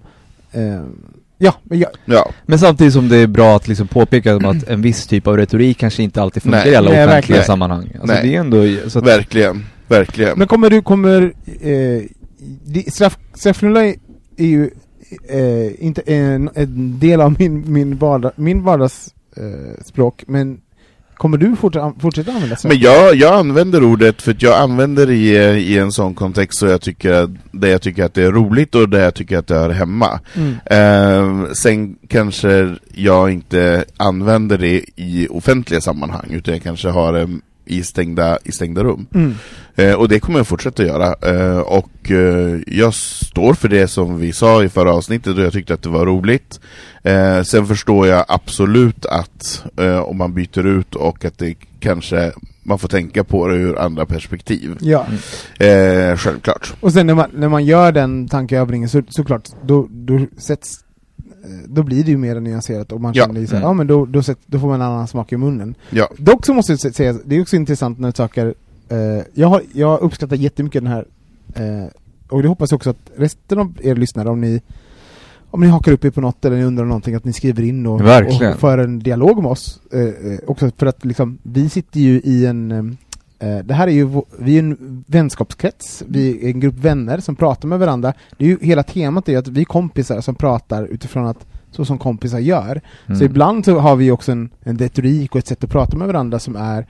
[1.39, 4.83] Ja, men jag, Ja, Men samtidigt som det är bra att liksom påpeka att en
[4.83, 6.73] viss typ av retorik kanske inte alltid funkar Nej.
[6.73, 7.45] i alla Nej, offentliga verkligen.
[7.45, 7.91] sammanhang.
[8.01, 8.29] Alltså Nej.
[8.29, 10.39] det är ändå, så att, verkligen, verkligen.
[10.39, 12.03] Men kommer du, kommer, eh,
[12.93, 13.97] straff, straffknulla är
[14.47, 14.71] ju
[15.29, 19.15] eh, inte en, en del av min, min, vardag, min vardagsspråk,
[19.77, 20.61] eh, språk, men
[21.19, 22.73] kommer du fortsätta, fortsätta använda straff?
[22.73, 26.59] Men jag, jag använder ordet för att jag använder det i, i en sån kontext
[26.59, 29.47] så jag tycker där jag tycker att det är roligt och där jag tycker att
[29.47, 30.21] det hör hemma.
[30.35, 30.57] Mm.
[30.67, 37.29] Eh, sen kanske jag inte använder det i offentliga sammanhang utan jag kanske har det
[37.69, 39.07] i stängda, i stängda rum.
[39.15, 39.35] Mm.
[39.77, 41.15] Eh, och det kommer jag fortsätta göra.
[41.35, 45.53] Eh, och eh, jag står för det som vi sa i förra avsnittet och jag
[45.53, 46.61] tyckte att det var roligt.
[47.03, 52.33] Eh, sen förstår jag absolut att eh, om man byter ut och att det kanske
[52.63, 54.77] man får tänka på det ur andra perspektiv.
[54.81, 55.07] Ja,
[55.67, 56.75] Eh, självklart.
[56.81, 60.79] och sen när man, när man gör den tankeövningen så, såklart, då, då sätts
[61.67, 63.25] då blir det ju mer nyanserat och man Ja.
[63.27, 63.69] känner ju såhär, Mm.
[63.69, 65.75] ja men då, då, då får man en annan smak i munnen.
[65.91, 66.09] Ja.
[66.19, 68.55] Dock så måste jag sä- säga, det är också intressant när saker,
[68.89, 68.99] eh,
[69.35, 71.05] jag, har, jag uppskattar jättemycket den här,
[71.55, 71.87] eh,
[72.29, 74.61] och det hoppas jag också att resten av er lyssnare, om ni
[75.51, 77.87] om ni hakar upp er på något eller ni undrar någonting, att ni skriver in
[77.87, 79.81] och, och för en dialog med oss.
[79.93, 82.83] Eh, eh, också för att liksom, vi sitter ju i en eh,
[83.39, 87.69] det här är ju, vi är en vänskapskrets, vi är en grupp vänner som pratar
[87.69, 88.13] med varandra.
[88.39, 91.47] Det är ju, hela temat är ju att vi är kompisar som pratar utifrån att
[91.71, 92.81] så som kompisar gör.
[93.07, 93.27] Så Mm.
[93.27, 96.39] ibland så har vi också en, en retorik och ett sätt att prata med varandra
[96.39, 96.87] som är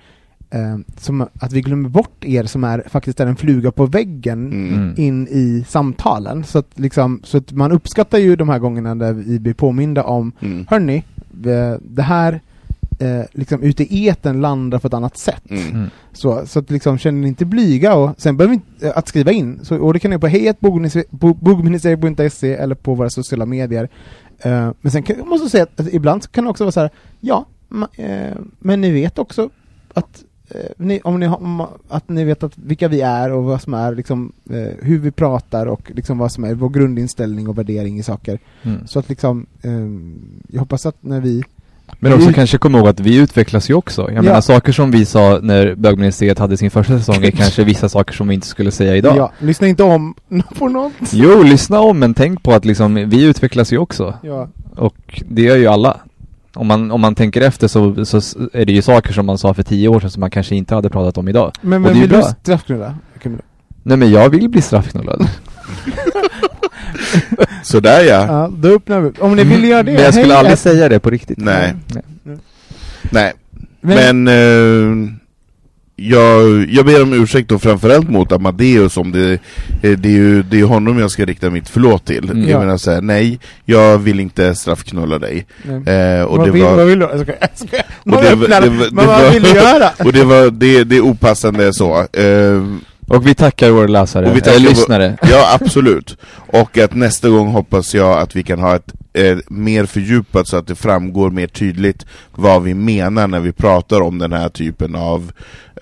[0.51, 4.47] eh, som att vi glömmer bort er som är faktiskt är en fluga på väggen
[4.53, 4.75] Mm.
[4.75, 4.95] Mm.
[4.97, 6.45] in i samtalen.
[6.45, 10.03] Så att, liksom, så att man uppskattar ju de här gångerna där vi blir påminda
[10.05, 10.67] om Mm.
[10.71, 10.97] Hörni,
[11.47, 12.41] eh, det här
[12.99, 15.51] eh, liksom ute i eten landar på ett annat sätt.
[15.51, 15.69] Mm.
[15.69, 15.91] Mm.
[16.13, 19.09] Så, så att liksom känner ni inte blyga och sen behöver ni inte, eh, att
[19.09, 23.89] skriva in, så, och det kan ni på hejatbogministeriet.se eller på våra sociala medier.
[24.39, 26.73] Eh, men sen kan, jag måste säga att, att ibland så kan det också vara
[26.73, 29.51] så här, ja, ma, eh, men ni vet också
[29.95, 33.45] att eh, ni, om ni har, om, att ni vet att vilka vi är och
[33.45, 37.49] vad som är liksom, eh, hur vi pratar och liksom vad som är vår grundinställning
[37.49, 38.39] och värdering i saker.
[38.63, 38.87] Mm.
[38.87, 39.89] Så att liksom, eh,
[40.49, 41.45] jag hoppas att när vi
[42.01, 44.03] Men också Vi- kanske komma ihåg att vi utvecklas ju också.
[44.03, 44.23] Jag Ja.
[44.23, 48.15] menar saker som vi sa när bögministeriet hade sin första säsong är kanske vissa saker
[48.15, 49.17] som vi inte skulle säga idag.
[49.17, 50.15] Ja, lyssna inte om
[50.59, 50.93] på något.
[51.13, 54.15] Jo, lyssna om men tänk på att liksom, vi utvecklas ju också.
[54.23, 54.49] Ja.
[54.77, 55.97] Och det gör ju alla.
[56.55, 58.17] Om man, om man tänker efter så, så
[58.53, 60.75] är det ju saker som man sa för tio år sedan som man kanske inte
[60.75, 61.53] hade pratat om idag.
[61.61, 62.95] Men, men vill du straffknulla?
[63.83, 65.27] Nej men jag vill bli straffknullad.
[67.63, 68.27] Sådär ja.
[68.27, 69.11] Ja, då öppnar vi.
[69.21, 69.93] Om ni vill göra det.
[69.93, 71.39] Men jag skulle hej, aldrig säga det på riktigt.
[71.39, 71.75] Nej.
[71.95, 72.03] Nej.
[73.11, 73.33] Nej.
[73.81, 74.29] Men, Men,
[75.07, 75.11] eh,
[76.01, 79.33] jag, jag ber om ursäkt då framförallt mot Amadeus om det,
[79.83, 82.25] eh, det är ju det är honom jag ska rikta mitt förlåt till.
[82.31, 82.41] Mm.
[82.43, 82.59] Jag Ja.
[82.59, 85.47] menar såhär, nej, jag vill inte straffknulla dig.
[85.65, 87.05] Eh, och vad, det vill, var, vad vill du?
[87.05, 87.35] Och det,
[88.05, 89.91] det, det, vad vill du göra?
[90.05, 91.99] och det var, det, det är opassande så.
[92.13, 92.63] Eh,
[93.09, 95.17] Och vi tackar våra läsare, Och vi tackar eller vår- lyssnare.
[95.31, 96.17] Ja, absolut.
[96.53, 100.57] Och att nästa gång hoppas jag att vi kan ha ett eh, mer fördjupat så
[100.57, 104.95] att det framgår mer tydligt vad vi menar när vi pratar om den här typen
[104.95, 105.33] av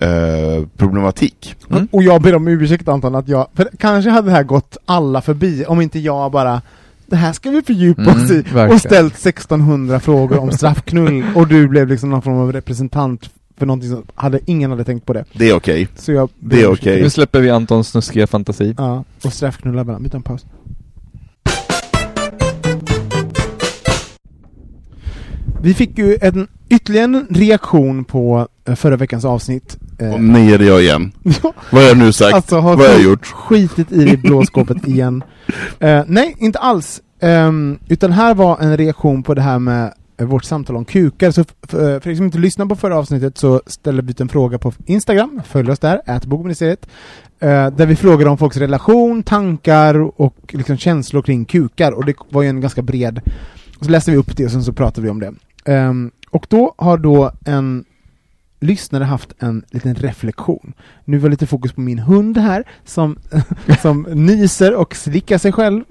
[0.01, 1.55] eh, problematik.
[1.71, 1.87] Mm.
[1.91, 5.21] Och jag ber om ursäkt Anton att jag, för kanske hade det här gått alla
[5.21, 6.61] förbi om inte jag bara
[7.09, 8.71] det här ska vi fördjupa Mm, oss i verkligen.
[8.71, 13.65] och ställt 1600 frågor om straffknull och du blev liksom någon form av representant för
[13.65, 15.25] någonting som hade, ingen hade tänkt på det.
[15.33, 15.87] Det är okej.
[15.95, 17.01] Så jag ber Det är okej.
[17.01, 18.75] Nu släpper vi Antons snuskiga fantasi.
[18.77, 20.09] Ja, och straffknulla varandra.
[20.13, 20.45] En paus.
[25.61, 30.81] Vi fick ju en, ytterligare reaktion på eh, förra veckans avsnitt eh, Och nejade jag
[30.81, 31.11] igen.
[31.71, 32.33] Vad har jag nu sagt?
[32.35, 33.25] Alltså har Vad har jag gjort?
[33.25, 35.23] skitit i det blå skåpet igen.
[35.79, 37.01] Eh, nej, inte alls.
[37.21, 41.31] Ehm, utan här var en reaktion på det här med Eh, vårt samtal om kukar.
[41.31, 44.29] Så eh, för er som inte lyssnade på förra avsnittet så ställde vi ut en
[44.29, 46.87] fråga på Instagram, följ oss där, ätbogministeriet.
[47.39, 51.91] Eh, där vi frågade om folks relation, tankar och liksom känslor kring kukar.
[51.91, 53.21] Och det var ju en ganska bred...
[53.79, 55.33] Och så läste vi upp det och sen så pratade vi om det.
[55.65, 57.85] Ehm, och då har då en
[58.59, 60.73] lyssnare haft en liten reflektion.
[61.05, 63.17] Nu var lite fokus på min hund här, som,
[63.81, 65.83] som nyser och slickar sig själv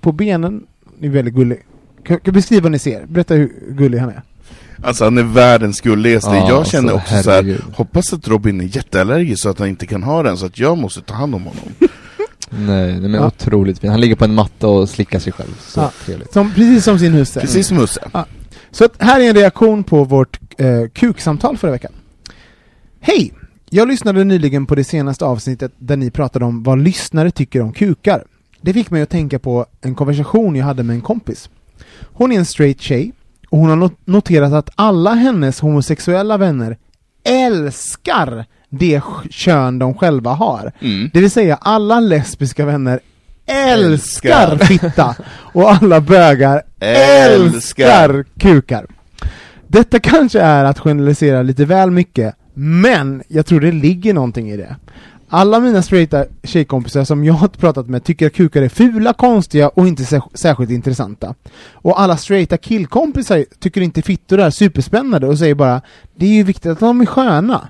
[0.00, 0.66] på benen.
[0.98, 1.62] Det är väldigt gullig.
[2.06, 3.06] Kan du beskriva vad ni ser?
[3.06, 4.22] Berätta hur gullig han är.
[4.84, 6.30] Alltså han är världens gulligaste.
[6.30, 7.62] Ja, jag känner alltså, också så här, herregud.
[7.74, 10.78] hoppas att Robin är jätteallergisk så att han inte kan ha den, så att jag
[10.78, 11.64] måste ta hand om honom.
[12.50, 13.26] Nej, men Ja.
[13.26, 13.90] otroligt fin.
[13.90, 15.56] Han ligger på en matta och slickar sig själv.
[15.60, 15.90] Så Ja.
[16.04, 16.32] trevligt.
[16.32, 17.40] Som, precis som sin husse.
[17.40, 18.00] Precis som Musse.
[18.70, 21.92] Så att här är en reaktion på vårt eh, kuksamtal förra veckan.
[23.00, 23.32] Hej!
[23.70, 27.72] Jag lyssnade nyligen på det senaste avsnittet där ni pratade om vad lyssnare tycker om
[27.72, 28.24] kukar.
[28.60, 31.50] Det fick mig att tänka på en konversation jag hade med en kompis.
[32.04, 33.12] Hon är en straight tjej
[33.50, 36.76] och hon har not- noterat att alla hennes homosexuella vänner
[37.24, 40.72] älskar det kön de själva har.
[40.80, 41.10] Mm.
[41.12, 43.00] Det vill säga alla lesbiska vänner
[43.46, 44.66] älskar Älskar.
[44.66, 45.14] fitta
[45.52, 48.24] och alla bögar älskar Älskar.
[48.38, 48.86] kukar.
[49.66, 54.56] Detta kanske är att generalisera lite väl mycket, men jag tror det ligger någonting i
[54.56, 54.76] det.
[55.34, 59.68] Alla mina straighta tjejkompisar som jag har pratat med tycker att kukar är fula, konstiga
[59.68, 61.34] och inte sär- särskilt intressanta.
[61.72, 65.80] Och alla straighta killkompisar tycker inte fittor är superspännande och säger bara
[66.16, 67.68] det är ju viktigt att de är sköna.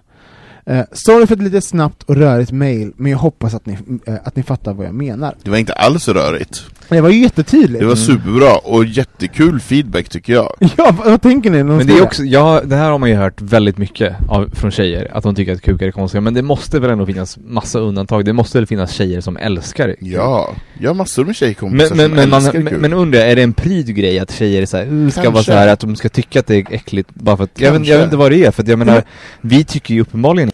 [0.66, 4.14] Eh, sorry för ett lite snabbt och rörigt mail, men jag hoppas att ni, eh,
[4.25, 5.35] att ni fattar vad jag menar.
[5.42, 6.62] Det var inte alls rörigt.
[6.88, 7.81] Det var ju jättetydligt.
[7.81, 10.55] Det var superbra och jättekul feedback tycker jag.
[10.59, 10.68] Ja,
[10.99, 11.59] vad, vad tänker ni?
[11.59, 14.51] de Men det är också, ja, det här har man ju hört väldigt mycket av,
[14.55, 17.38] från tjejer, att de tycker att kukar är konstiga, men det måste väl ändå finnas
[17.45, 19.97] massa undantag, det måste väl finnas tjejer som älskar det?
[19.99, 22.81] Ja, jag har massor med tjejkompisar Men, men, som men, man, älskar men, kuk.
[22.81, 25.42] men undrar jag, är det en pryd grej att tjejer så här, "Uh, ska vara
[25.42, 27.87] så här att de ska tycka att det är äckligt bara för att, jag vet,
[27.87, 29.03] jag vet inte vad det är, för att jag menar,
[29.40, 30.51] vi tycker ju uppenbarligen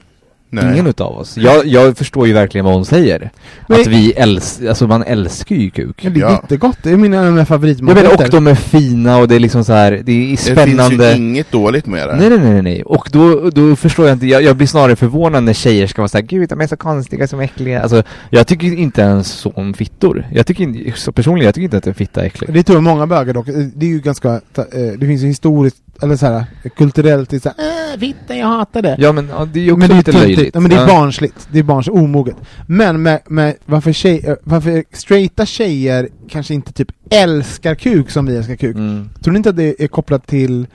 [0.50, 0.72] Nej.
[0.72, 1.36] ingen utav oss.
[1.36, 3.30] Jag, jag förstår ju verkligen vad hon säger.
[3.68, 6.04] Men- Att vi älskar, alltså man älskar ju kuk.
[6.04, 6.30] Ja, det är Ja.
[6.30, 8.02] jättegott, det är mina mina favoritmaträtter.
[8.08, 10.44] menar, och de är fina och det är liksom så här, det är Det finns
[10.44, 11.10] spännande.
[11.12, 12.16] ju inget dåligt med det.
[12.16, 12.82] Nej, nej, nej, nej.
[12.82, 16.08] Och då, då förstår jag inte, jag, jag blir snarare förvånad när tjejer ska vara
[16.08, 17.82] såhär, gud de är så konstiga, som äckliga.
[17.82, 20.26] Alltså, jag tycker inte ens så om fittor.
[20.32, 22.52] Jag tycker inte, så personligen, jag tycker inte att en fitta är äcklig.
[22.52, 24.62] Det tror jag många bögar dock, det är ju ganska, eh,
[24.98, 26.44] det finns ju historiskt, eller så här,
[26.76, 28.96] kulturellt, det är så här, äh, fitta, jag hatar det.
[28.98, 30.37] Ja men ja, det är ju också men det är lite töntigt.
[30.38, 30.54] Löjligt.
[30.54, 32.36] Ja, men det är barnsligt, det är barns omoget.
[32.66, 38.26] Men med, med varför, tjej, eh, varför straighta tjejer kanske inte typ älskar kuk som
[38.26, 38.76] vi älskar kuk.
[38.76, 39.08] Mm.
[39.22, 40.66] Tror ni inte att det är kopplat till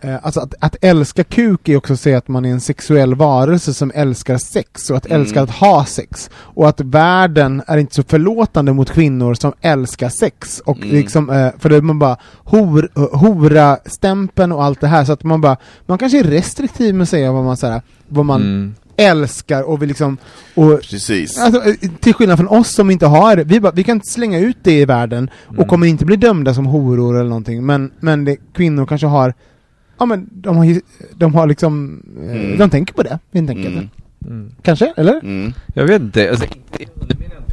[0.00, 3.14] eh, Alltså att, att älska kuk är också att säga att man är en sexuell
[3.14, 5.20] varelse som älskar sex och att Mm.
[5.20, 6.30] älska att ha sex.
[6.34, 10.62] Och att världen är inte så förlåtande mot kvinnor som älskar sex.
[10.66, 10.90] Och Mm.
[10.90, 15.04] liksom, eh, för det är man bara hor, hora-stämpeln och allt det här.
[15.04, 17.82] Så att man bara, man kanske är restriktiv med att säga vad man, så här,
[18.08, 18.74] vad man Mm.
[18.96, 20.16] Älskar och vill liksom
[20.54, 21.38] och Precis.
[21.38, 24.38] Alltså, eh, till skillnad från oss som inte har vi, bara, vi kan inte slänga
[24.38, 25.68] ut det i världen och Mm.
[25.68, 29.34] kommer inte bli dömda som horor eller någonting men, men det, kvinnor kanske har
[29.98, 30.80] Ja men de har,
[31.14, 32.58] de har liksom, eh, Mm.
[32.58, 33.74] de tänker på det helt enkelt.
[33.74, 33.88] Mm.
[34.26, 34.50] Mm.
[34.62, 35.20] Kanske, eller?
[35.22, 35.52] Mm.
[35.74, 36.46] Jag vet inte, alltså,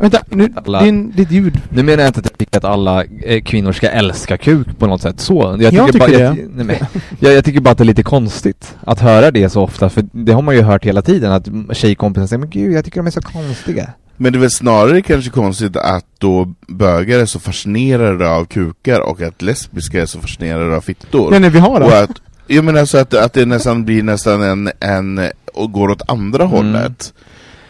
[0.01, 1.61] Vänta, nu, Alla- din, ditt ljud.
[1.69, 4.87] nu menar jag inte att jag tycker att alla eh, kvinnor ska älska kuk på
[4.87, 5.57] något sätt så.
[5.59, 6.19] Jag tycker bara, det.
[6.19, 6.75] Jag, nej, men,
[7.19, 10.05] jag, jag tycker bara att det är lite konstigt att höra det så ofta, för
[10.11, 13.07] det har man ju hört hela tiden att tjejkompisar säger men gud jag tycker de
[13.07, 13.89] är så konstiga.
[14.17, 18.99] Men det är väl snarare kanske konstigt att då bögar är så fascinerade av kukar
[18.99, 21.31] och att lesbiska är så fascinerade av fittor.
[21.31, 21.99] Nej, nej, vi har och det.
[22.03, 22.11] att,
[22.47, 25.21] jag menar så att, att det nästan blir nästan en, en
[25.53, 26.55] och går åt andra Mm.
[26.55, 27.13] hållet.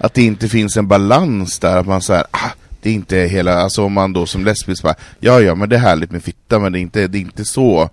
[0.03, 2.49] Att det inte finns en balans där, att man säger ah,
[2.81, 5.75] det är inte hela, alltså om man då som lesbisk bara, ja ja men det
[5.75, 7.89] är härligt med fitta men det är inte, det är inte så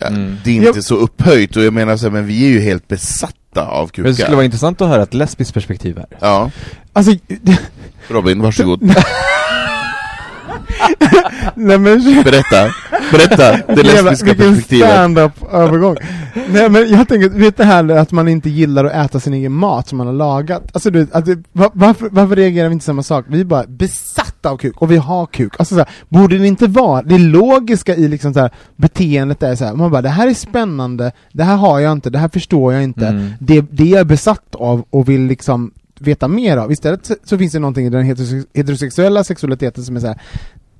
[0.00, 0.36] ja, Mm.
[0.44, 2.60] Det är inte Jag- så upphöjt och jag menar så här, men vi är ju
[2.60, 4.08] helt besatta av Men kukar.
[4.08, 6.06] det skulle vara intressant att höra ett lesbiskt perspektiv här.
[6.20, 6.50] Ja,
[6.92, 7.12] Alltså,
[8.08, 8.82] Robin, varsågod.
[11.54, 12.74] nej men Berätta,
[13.12, 14.90] berätta det lesbiska vilken perspektivet.
[14.90, 15.96] stand-up övergång.
[16.48, 19.52] Nej men jag tänker, vet det här att man inte gillar att äta sin egen
[19.52, 20.62] mat som man har lagat?
[20.72, 23.24] Alltså du, att varför, varför reagerar vi inte samma sak?
[23.28, 25.52] Vi är bara besatta av kuk, och vi har kuk.
[25.58, 29.54] Alltså så här, borde det inte vara, det logiska i liksom så här, beteendet är
[29.54, 32.28] så här, man bara det här är spännande, det här har jag inte, det här
[32.28, 33.30] förstår jag inte, Mm.
[33.40, 36.72] det, det är jag besatt av och vill liksom veta mer av.
[36.72, 40.18] Istället så, så finns det någonting i den heterose- heterosexuella sexualiteten som är så här,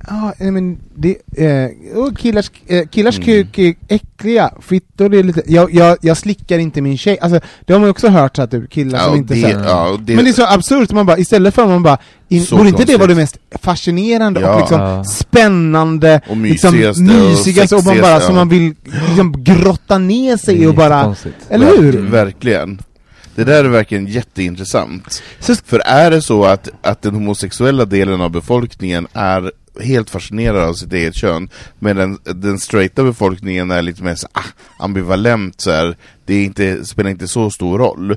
[0.07, 3.27] Ja, men det, eh, och killars, eh, killars Mm.
[3.27, 7.73] kuk är äckliga, fittor är lite, jag, jag, jag slickar inte min tjej, alltså det
[7.73, 9.49] har man ju också hört så att typ, killar Ja, som och inte det, så
[9.49, 11.99] ja, och det, Men det är så absurt, man bara, istället för att man bara,
[12.29, 14.55] in, borde inte det vara det mest fascinerande Ja.
[14.55, 15.05] och liksom Ja.
[15.05, 18.75] spännande, och liksom mysigaste mysigaste och man bara, som man vill
[19.07, 21.17] liksom grotta ner sig i och bara,
[21.51, 21.93] eller Ver- hur?
[21.93, 22.79] Verkligen.
[23.35, 25.23] Det där är verkligen jätteintressant.
[25.41, 30.69] Så, För är det så att, att den homosexuella delen av befolkningen är helt fascinerad
[30.69, 31.49] av sitt eget kön,
[31.79, 34.45] medan den, straighta befolkningen är lite mer så, ah,
[34.79, 38.17] ambivalent, så här, det är inte, spelar inte så stor roll.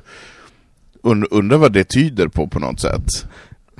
[1.02, 3.26] Und, undrar vad det tyder på på något sätt.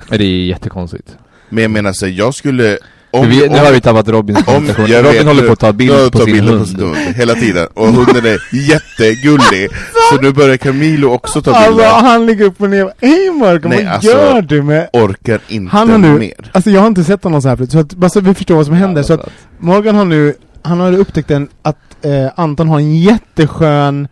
[0.09, 1.17] Det är jättekonstigt.
[1.49, 2.77] Men jag menar så här, jag skulle...
[3.13, 5.73] Om, vi, nu om- har vi tappat Robins om, Robin vet, håller på att ta
[5.73, 6.67] bild på sin bilder hund.
[6.67, 8.39] sin hund hela tiden, och hunden är
[8.69, 9.69] jättegullig.
[10.11, 11.89] så nu börjar Camilo också ta alltså, bilder.
[11.89, 15.71] han ligger upp och ner, hej Marco, Nej, vad alltså, gör du med Orkar inte
[15.75, 16.33] Han har nu, mer.
[16.51, 18.55] alltså jag har inte sett honom så här förut, så att, bara så vi förstår
[18.55, 22.67] vad som händer, så att Morgan har nu, han har upptäckt en, att eh, Anton
[22.69, 24.07] har en jätteskön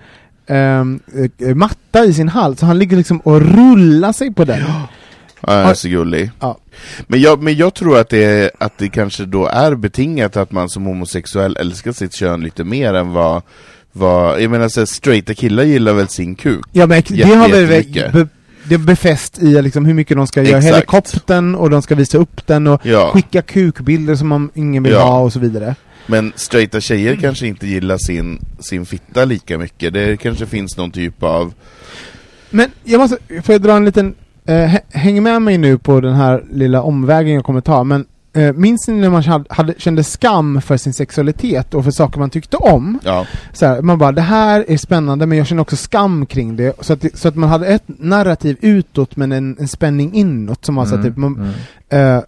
[0.49, 0.99] ehm,
[1.41, 4.59] eh, matta i sin hals, så han ligger liksom och rullar sig på den.
[4.59, 4.87] Ja,
[5.47, 6.31] är så gullig.
[6.39, 6.57] Ja.
[7.07, 10.69] Men, jag, men jag tror att det, att det kanske då är betingat att man
[10.69, 13.41] som homosexuell älskar sitt kön lite mer än vad,
[13.91, 16.65] vad jag menar så här, straighta killar gillar väl sin kuk?
[16.71, 18.27] Ja men Jätte- det har väl
[18.63, 20.75] det är befäst i liksom hur mycket de ska göra Exakt.
[20.75, 24.91] helikoptern och de ska visa upp den och Ja, skicka kukbilder som man ingen vill
[24.93, 25.03] Ja.
[25.03, 25.75] ha och så vidare.
[26.07, 29.93] men straighta tjejer kanske inte gillar sin, sin fitta lika mycket.
[29.93, 31.53] Det kanske finns någon typ av...
[32.49, 34.15] Men jag måste, får jag dra en liten,
[34.45, 38.05] eh, hä- häng med mig nu på den här lilla omvägen jag kommer ta, men
[38.33, 42.29] eh, minns ni när man hade, kände skam för sin sexualitet och för saker man
[42.29, 42.99] tyckte om?
[43.03, 46.55] Ja, Så här, man bara, det här är spännande men jag känner också skam kring
[46.55, 50.65] det, så att, så att man hade ett narrativ utåt men en, en spänning inåt
[50.65, 52.17] som var så här, typ, man, mm.
[52.17, 52.23] Eh,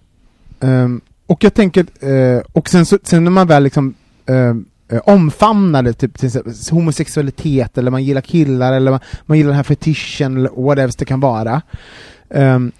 [0.70, 3.94] ehm, och jag tänker, eh, och sen, så, sen när man väl liksom
[4.26, 6.32] ehm, eh, omfamnade typ till
[6.72, 11.06] homosexualitet eller man gillar killar eller man, man gillar den här fetischen eller whatever det
[11.06, 11.62] kan vara.
[12.30, 12.72] Um,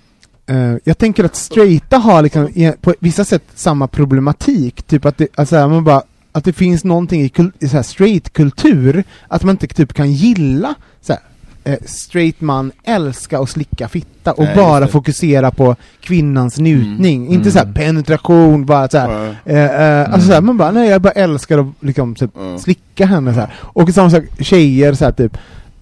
[0.52, 5.18] uh, jag tänker att straighta har liksom i- på vissa sätt samma problematik, typ att
[5.18, 9.44] det, alltså, man bara att det finns någonting i, kul- i så här straight-kultur, att
[9.44, 11.22] man inte typ kan gilla så här,
[11.64, 17.52] eh, straight man älska och slicka fitta och Nej, bara fokusera på kvinnans njutning, inte
[17.52, 17.74] så här Mm.
[17.76, 21.12] penetration, bara så här, ja, eh, eh, alltså så här, man bara nej jag bara
[21.14, 23.50] älskar att liksom typ, slicka henne så här.
[23.60, 25.38] Och samma sak, tjejer så här, typ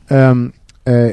[0.07, 0.35] eh,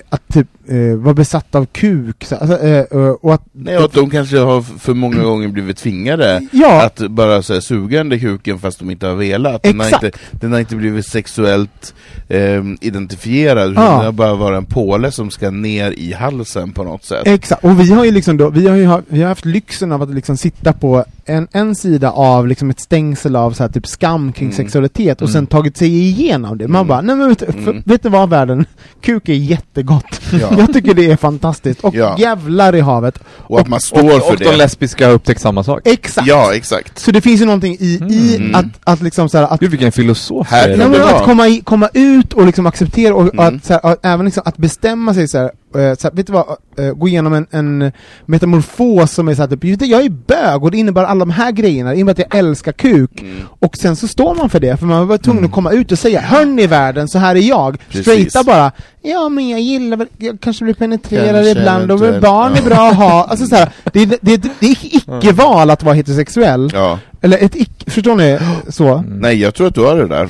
[0.08, 3.84] att typ eh, vara besatt av kuk, så, alltså, eh, eh, och att Nej, och
[3.84, 7.98] att de kanske har för många gånger blivit tvingade Ja, att bara så här, suga
[7.98, 9.62] den där kuken fast de inte har velat.
[9.62, 11.94] Den har inte, den har inte blivit sexuellt
[12.28, 13.80] ehm, identifierad, Ja.
[13.82, 17.22] den har bara varit en påle som ska ner i halsen på något sätt.
[17.26, 20.02] Exakt, och vi har ju liksom då, vi har ju vi har haft lyxen av
[20.02, 23.86] att liksom sitta på en, en sida av liksom ett stängsel av så här typ
[23.86, 24.56] skam kring Mm.
[24.56, 25.32] sexualitet och Mm.
[25.32, 26.68] sen tagit sig igenom det.
[26.68, 26.88] Man Mm.
[26.88, 27.82] bara, nej men vet, du- för, Mm.
[27.86, 28.64] vet du vad världen?
[29.00, 30.20] Kuk är jättegott.
[30.40, 30.57] Ja.
[30.58, 31.80] Jag tycker det är fantastiskt.
[31.84, 32.16] Och Ja.
[32.18, 33.18] jävlar i havet.
[33.36, 34.44] Och att man står Och, för och det.
[34.44, 35.80] de lesbiska har upptäckt samma sak.
[35.84, 36.26] Exakt!
[36.26, 36.98] Ja, exakt.
[36.98, 38.54] Så det finns ju någonting i, i Mm.
[38.54, 41.88] att, att liksom så här, att Gud vilken filosof Här det att komma, i, komma
[41.94, 43.56] ut och liksom acceptera och, och Mm.
[43.56, 46.32] att, så här, att även liksom, att bestämma sig så här, så här, vet du
[46.32, 46.46] vad,
[46.78, 47.92] eh, gå igenom en, en
[48.26, 51.18] metamorfos som är så här, typ, "Just det, jag är bög och det innebär alla
[51.18, 53.20] de här grejerna, det innebär att jag älskar kuk.
[53.22, 53.36] Mm.
[53.60, 55.48] Och sen så står man för det, för man var tvungen Mm.
[55.50, 57.78] att komma ut och säga Hörni världen, så här är jag.
[57.88, 58.02] Precis.
[58.06, 62.52] Straighta bara, ja men jag gillar väl, jag kanske blir penetrerad Kanske, ibland och barn
[62.54, 63.24] är bra att ha.
[63.24, 66.70] Alltså så här, det, är- det, är- det är icke-val att vara heterosexuell.
[66.74, 66.98] Ja.
[67.20, 68.38] Eller ett icke, förstår ni?
[68.68, 69.04] Så.
[69.08, 70.28] Nej, jag tror att du har det där.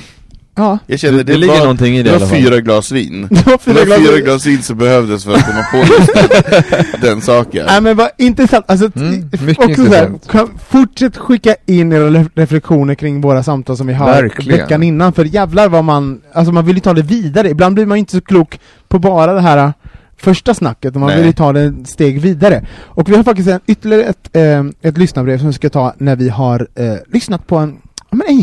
[0.58, 0.78] Ja.
[0.86, 2.38] Jag känner Det, det, det ligger var, någonting i det, det i var alla fall.
[2.42, 3.28] fyra glas vin.
[3.30, 5.84] Det var Det fyra var glas- fyra glas vin som behövdes för att komma på
[7.06, 7.66] den, saken.
[7.66, 10.50] Nej men vad intressant, alltså Mm, mycket också så här, intressant.
[10.68, 14.60] fortsätt skicka in era ref- reflektioner kring våra samtal som vi har Verkligen.
[14.60, 17.86] veckan innan, för jävlar vad man, alltså man vill ju ta det vidare, ibland blir
[17.86, 19.70] man inte så klok på bara det här äh,
[20.20, 21.16] första snacket, och man Nej.
[21.16, 22.66] vill ju ta det ett steg vidare.
[22.80, 26.16] Och vi har faktiskt en, ytterligare ett, eh, ett lyssnarbrev som vi ska ta när
[26.16, 27.76] vi har eh, lyssnat på en,
[28.10, 28.40] men en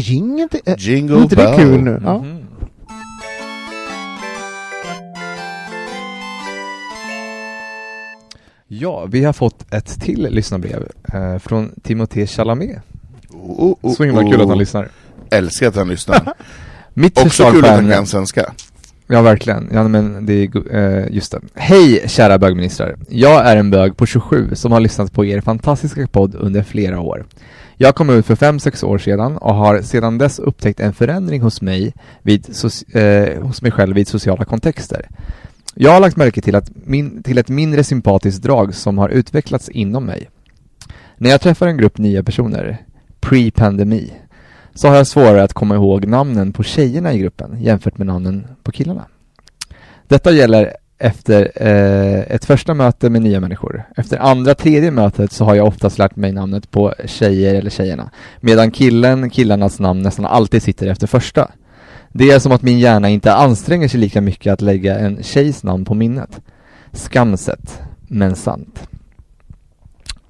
[0.50, 1.56] till- eh, Jingle är inte det bell.
[1.56, 2.02] kul nu?
[2.04, 2.18] Ja.
[2.18, 2.42] Mhm.
[8.68, 12.78] Ja, vi har fått ett till lyssnarbrev eh, från Timothée Chalamet.
[13.34, 14.58] Oh, oh, Så himla kul att han oh.
[14.58, 14.90] lyssnar.
[15.32, 16.34] Älskar att han lyssnar.
[16.94, 18.54] Mitt Också förslag kul på att han ämne- kan svenska.
[19.08, 19.70] Ja, verkligen.
[19.74, 21.40] Ja, men det är go- eh, just det.
[21.54, 22.96] Hej, kära bögministrar.
[23.10, 27.00] Jag är en bög på 27 som har lyssnat på er fantastiska podd under flera
[27.00, 27.26] år.
[27.78, 31.62] Jag kom ut för 5-6 år sedan och har sedan dess upptäckt en förändring hos
[31.62, 32.50] mig, vid
[32.94, 35.10] eh, hos mig själv vid sociala kontexter.
[35.76, 39.70] Jag har lagt märke till, att min, till ett mindre sympatiskt drag som har utvecklats
[39.70, 40.30] inom mig.
[41.18, 42.86] När jag träffar en grupp nya personer,
[43.20, 44.14] pre-pandemi,
[44.74, 48.48] så har jag svårare att komma ihåg namnen på tjejerna i gruppen jämfört med namnen
[48.64, 49.06] på killarna.
[50.08, 53.84] Detta gäller efter eh, ett första möte med nya människor.
[53.98, 58.12] Efter andra, tredje mötet så har jag oftast lärt mig namnet på tjejer eller tjejerna,
[58.40, 61.52] medan killen, killarnas namn nästan alltid sitter efter första.
[62.10, 65.64] Det är som att min hjärna inte anstränger sig lika mycket att lägga en tjejs
[65.64, 66.42] namn på minnet.
[66.92, 68.88] Skamset, men sant.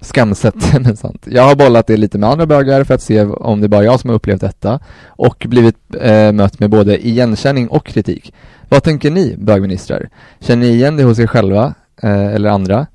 [0.06, 1.26] Skamset, men sant.
[1.30, 3.84] Jag har bollat det lite med andra bögar för att se om det är bara
[3.84, 8.32] jag som har upplevt detta och blivit eh, mött med både igenkänning och kritik.
[8.68, 10.08] Vad tänker ni, bögministrar?
[10.40, 12.86] Känner ni igen det hos er själva eh, eller andra?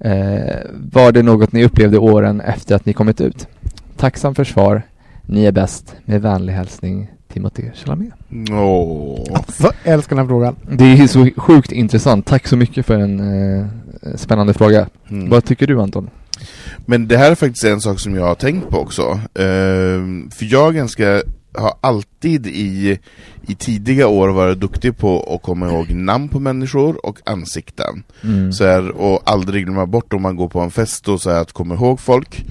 [0.00, 3.46] Eh, var det något ni upplevde åren efter att ni kommit ut?
[3.96, 4.82] Tacksam för svar.
[5.22, 5.94] Ni är bäst.
[6.04, 8.12] Med vänlig hälsning, Timothée Chalamet.
[8.50, 9.26] Åh.
[9.34, 10.56] Alltså, jag älskar den här frågan.
[10.70, 12.26] Det är så sjukt intressant.
[12.26, 13.20] Tack så mycket för en
[13.60, 13.66] eh,
[14.16, 14.88] spännande fråga.
[15.08, 15.30] Mm.
[15.30, 16.10] Vad tycker du Anton?
[16.86, 19.20] Men det här är faktiskt en sak som jag har tänkt på också.
[19.34, 21.22] Ehm, för jag ganska,
[21.54, 22.98] har alltid i,
[23.48, 28.02] i tidiga år varit duktig på att komma ihåg namn på människor och ansikten.
[28.24, 28.52] Mm.
[28.52, 31.40] Så här, och aldrig glömma bort om man går på en fest och så här,
[31.40, 32.44] att komma ihåg folk.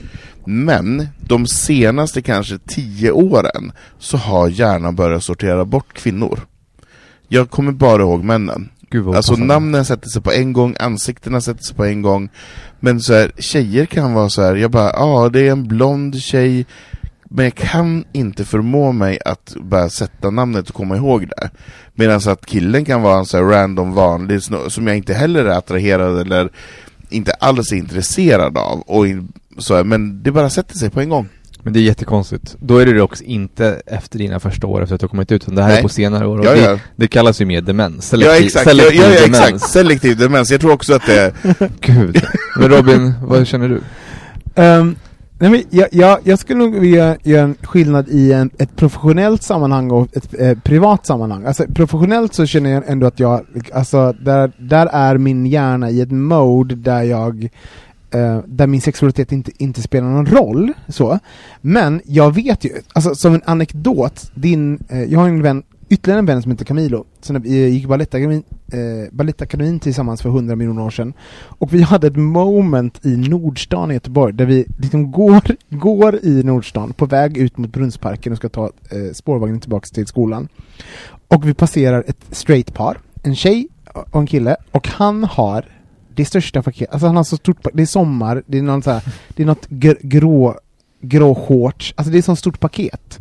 [0.45, 6.39] Men de senaste kanske tio åren så har hjärnan börjat sortera bort kvinnor.
[7.27, 8.69] Jag kommer bara ihåg männen.
[8.89, 9.53] Gud Alltså opassande.
[9.53, 12.29] namnen sätter sig på en gång, ansiktena sätter sig på en gång.
[12.79, 15.67] Men så här, tjejer kan vara så här, jag bara, ja ah, det är en
[15.67, 16.65] blond tjej,
[17.29, 21.49] men jag kan inte förmå mig att bara sätta namnet och komma ihåg det.
[21.93, 25.57] Medan att killen kan vara en så här random vanlig som jag inte heller är
[25.57, 26.49] attraherad eller
[27.09, 28.79] inte alls är intresserad av.
[28.79, 31.29] Och in, så här, men det bara sätter sig på en gång.
[31.63, 32.55] Men det är jättekonstigt.
[32.59, 35.43] Då är det också inte efter dina första år efter att du har kommit ut,
[35.43, 35.77] utan det här Nej.
[35.77, 36.39] är på senare år.
[36.39, 36.79] Och Ja, det, ja.
[36.95, 38.13] det kallas ju mer demens.
[38.13, 39.39] Ja Selektiv, exakt, ja, selektiv ja, ja, demens.
[39.49, 39.71] exakt.
[39.71, 40.51] selektiv demens.
[40.51, 41.33] Jag tror också att det är
[41.81, 42.21] Gud.
[42.59, 43.81] Men Robin, vad känner du?
[44.55, 44.95] Ehm,
[45.39, 49.43] nej men jag, jag, jag skulle nog vilja göra en skillnad i en, ett professionellt
[49.43, 51.45] sammanhang och ett eh, privat sammanhang.
[51.45, 56.01] Alltså professionellt så känner jag ändå att jag, alltså där, där är min hjärna i
[56.01, 57.49] ett mode där jag
[58.15, 61.19] eh, där min sexualitet inte, inte spelar någon roll, så.
[61.61, 66.19] Men jag vet ju, alltså som en anekdot, din, eh, jag har en vän, ytterligare
[66.19, 70.81] en vän som heter Camilo, som vi gick Balettakademin, eh, Balettakademin tillsammans för 100 miljoner
[70.81, 71.13] år sedan.
[71.59, 76.43] Och vi hade ett moment i Nordstan i Göteborg, där vi liksom går, går i
[76.43, 80.47] Nordstan på väg ut mot Brunnsparken och ska ta eh, spårvagnen tillbaka till skolan.
[81.27, 83.67] Och vi passerar ett straight par, en tjej
[84.11, 85.65] och en kille, och han har
[86.15, 88.83] det största paketet, alltså han har så stort paket, det är sommar, det är någon
[88.83, 90.59] så här, det är något gr grå,
[91.01, 93.19] grå shorts, alltså det är så stort paket.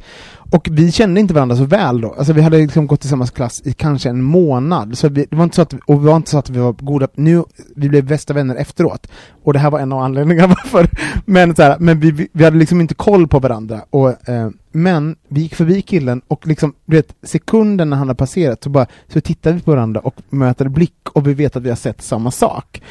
[0.55, 3.26] Och vi kände inte varandra så väl då, alltså vi hade liksom gått i samma
[3.26, 6.16] klass i kanske en månad, så vi, det var inte så att, och det var
[6.16, 7.44] inte så att vi var goda, nu,
[7.76, 9.07] vi blev bästa vänner efteråt,
[9.44, 10.88] och det här var en av anledningarna varför,
[11.24, 15.16] men så här, men vi, vi, hade liksom inte koll på varandra, och, eh, men
[15.28, 18.86] vi gick förbi killen och liksom, du vet, sekunden när han har passerat så bara,
[19.09, 22.02] så tittar vi på varandra och möter blick och vi vet att vi har sett
[22.02, 22.82] samma sak.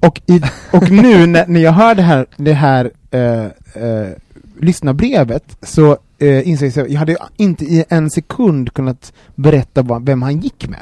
[0.00, 0.42] Och, i,
[0.72, 3.44] och nu när, när jag hör det här, det här eh,
[3.84, 4.10] eh,
[4.60, 10.06] lyssnarbrevet så eh, inser jag att jag hade inte i en sekund kunnat berätta vad,
[10.06, 10.78] vem han gick med.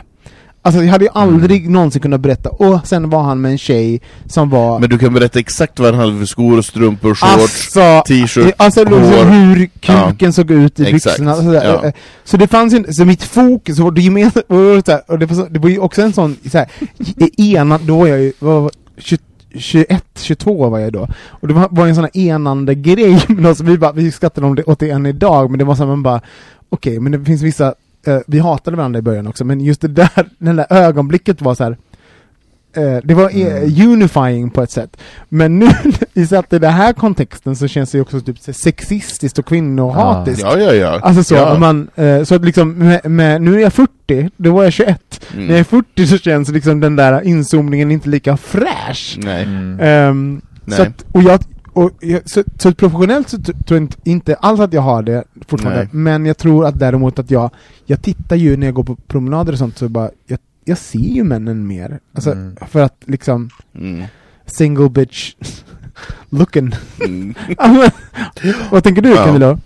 [0.62, 4.00] Alltså jag hade ju aldrig någonsin kunnat berätta, och sen var han med en tjej
[4.26, 7.22] som var Men du kan berätta exakt vad han hade för skor, strumpor, shorts,
[7.76, 9.24] Alltså, t-shirt, alltså liksom hår.
[9.24, 10.32] hur kuken Ja.
[10.32, 11.64] såg ut i Exakt, byxorna och sådär.
[11.64, 11.84] ja.
[11.86, 11.92] Eh,
[12.24, 15.46] Så det fanns ju, så mitt fokus var det gemensamt, och, så det, var så,
[15.50, 16.68] det var ju också en sån, så här,
[17.36, 19.18] enad, då var jag ju, var, 20,
[19.54, 21.08] 21, 22 var jag då.
[21.28, 24.12] Och det var, var en sån här enande grej med oss, alltså vi bara, vi
[24.12, 26.20] skrattade om det, åt det än idag, men det var så här, man bara,
[26.68, 27.74] okej, men det finns vissa,
[28.06, 31.54] eh, vi hatade varandra i början också, men just det där, det där ögonblicket var
[31.54, 31.76] så här.
[32.78, 34.96] Eh, det var eh, unifying på ett sätt.
[35.28, 35.68] Men nu
[36.14, 39.46] i så att i den här kontexten så känns det ju också typ sexistiskt och
[39.46, 40.42] kvinnohatiskt.
[40.42, 41.00] Ja, ja, ja.
[41.02, 41.58] Alltså så, ja.
[41.58, 45.20] man, eh, så att liksom, med, med, nu är jag 40, då var jag 21.
[45.32, 45.46] Mm.
[45.46, 49.18] När jag är 40 så känns liksom den där inzoomningen inte lika fräsch.
[49.22, 49.44] Nej.
[49.44, 49.80] Mm.
[49.80, 50.76] Ehm, Nej.
[50.76, 51.40] så att, och jag,
[51.72, 55.24] och jag, så, så professionellt så tror jag inte, inte alls att jag har det
[55.46, 55.88] fortfarande, Nej.
[55.92, 57.50] men jag tror att däremot att jag,
[57.86, 60.38] jag tittar ju när jag går på promenader och sånt så bara, jag,
[60.68, 62.00] jag ser ju männen mer.
[62.14, 62.56] Alltså, Mm.
[62.68, 64.04] för att liksom, Mm.
[64.46, 65.34] single bitch
[66.30, 66.72] looking.
[67.06, 67.34] Mm.
[68.70, 69.24] Vad tänker du Ja.
[69.24, 69.58] Camilla?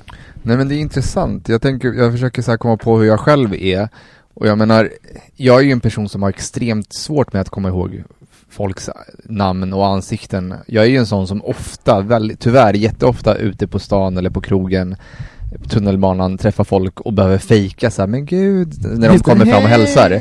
[0.42, 1.48] Nej men det är intressant.
[1.48, 3.88] Jag tänker, jag försöker så här komma på hur jag själv är.
[4.34, 4.90] Och jag menar,
[5.36, 8.02] jag är ju en person som har extremt svårt med att komma ihåg
[8.50, 8.90] folks
[9.24, 10.54] namn och ansikten.
[10.66, 14.40] Jag är ju en sån som ofta, väldigt, tyvärr jätteofta ute på stan eller på
[14.40, 14.96] krogen
[15.68, 19.68] tunnelbanan, träffar folk och behöver fejka så här, men gud, när de kommer fram och
[19.68, 20.20] hälsar.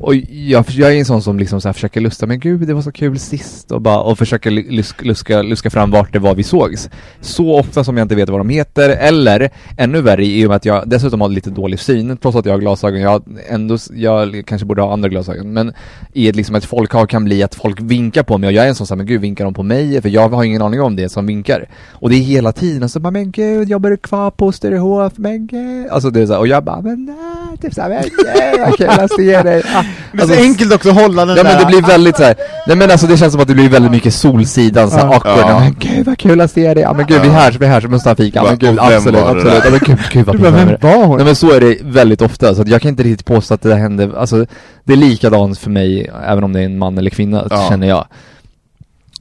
[0.00, 2.74] Och jag, jag är en sån som liksom så här försöker lusta, men gud det
[2.74, 6.34] var så kul sist och bara, och försöker luska, luska, luska fram vart det var
[6.34, 6.90] vi sågs.
[7.20, 10.56] Så ofta som jag inte vet vad de heter, eller ännu värre i och med
[10.56, 14.42] att jag dessutom har lite dålig syn, trots att jag har glasögon, jag ändå, jag
[14.46, 15.72] kanske borde ha andra glasögon, men
[16.12, 18.68] i ett liksom ett folkhav kan bli att folk vinkar på mig och jag är
[18.68, 20.02] en sån såhär, men gud vinkar de på mig?
[20.02, 21.68] För jag har ingen aning om det som vinkar.
[21.90, 25.12] Och det är hela tiden så bara, men gud jobbar du kvar på Sturehof?
[25.16, 25.88] Men gud.
[25.90, 28.76] Alltså det är så här, och jag bara, men nej, typ såhär, men gud vad
[28.76, 29.62] kul att se dig.
[29.74, 31.50] Ah, Det är alltså, så enkelt också att hålla den Ja där.
[31.54, 32.34] men det blir väldigt såhär,
[32.66, 35.14] nej men alltså det känns som att det blir väldigt mycket Solsidan, såhär Ja.
[35.14, 35.60] awkward, Ja.
[35.60, 37.32] men gud vad kul att se dig, ja men gud vi Ja.
[37.34, 39.98] hörs, vi hörs, vi måste ha fika, ja men gud absolut, absolut, ja men gud,
[40.12, 40.82] gud vad Du bara, pinsamt.
[40.84, 41.16] vem var hon?
[41.16, 43.68] Nej men så är det väldigt ofta, så jag kan inte riktigt påstå att det
[43.68, 44.46] där händer, alltså
[44.84, 47.66] det är likadant för mig, även om det är en man eller kvinna, Ja.
[47.70, 48.04] känner jag.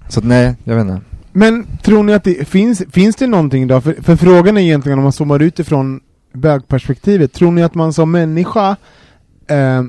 [0.10, 1.02] Så att nej, jag vet inte.
[1.34, 3.82] Men tror ni att det finns, finns det någonting då?
[3.82, 6.00] För, för frågan är egentligen om man zoomar ut ifrån
[6.34, 8.76] bögperspektivet, tror ni att man som människa
[9.48, 9.84] eh,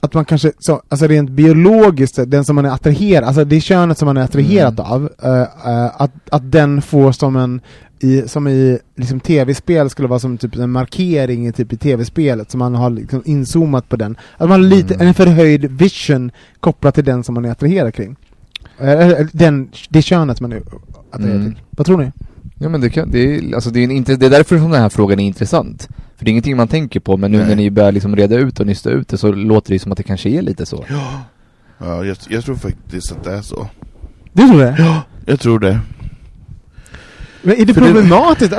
[0.00, 3.98] att man kanske, så, alltså rent biologiskt, den som man är attraherad, alltså det könet
[3.98, 4.92] som man är attraherad Mm.
[4.92, 7.60] av, eh, att, att den får som en,
[8.00, 12.50] i, som i liksom tv-spel skulle vara som typ en markering i, typ i tv-spelet,
[12.50, 14.16] så man har liksom inzoomat på den.
[14.36, 15.06] Att man har lite, Mm.
[15.06, 16.30] en förhöjd vision
[16.60, 18.16] kopplat till den som man är attraherad kring.
[19.32, 20.62] Den, det könet man är
[21.10, 21.54] attraherad Mm.
[21.54, 21.62] till.
[21.70, 22.12] Vad tror ni?
[22.58, 24.80] Ja men det kan, det är, alltså det är, en, det är därför som den
[24.82, 25.88] här frågan är intressant.
[26.16, 27.46] För det är ingenting man tänker på, men nu Nej.
[27.48, 29.98] när ni börjar liksom reda ut och nysta ut det så låter det som att
[29.98, 30.84] det kanske är lite så.
[30.88, 33.68] Ja, jag, jag tror faktiskt att det är så.
[34.32, 35.02] Du tror det?
[35.26, 35.80] Jag tror det.
[37.42, 38.52] Men är det För det- problematiskt?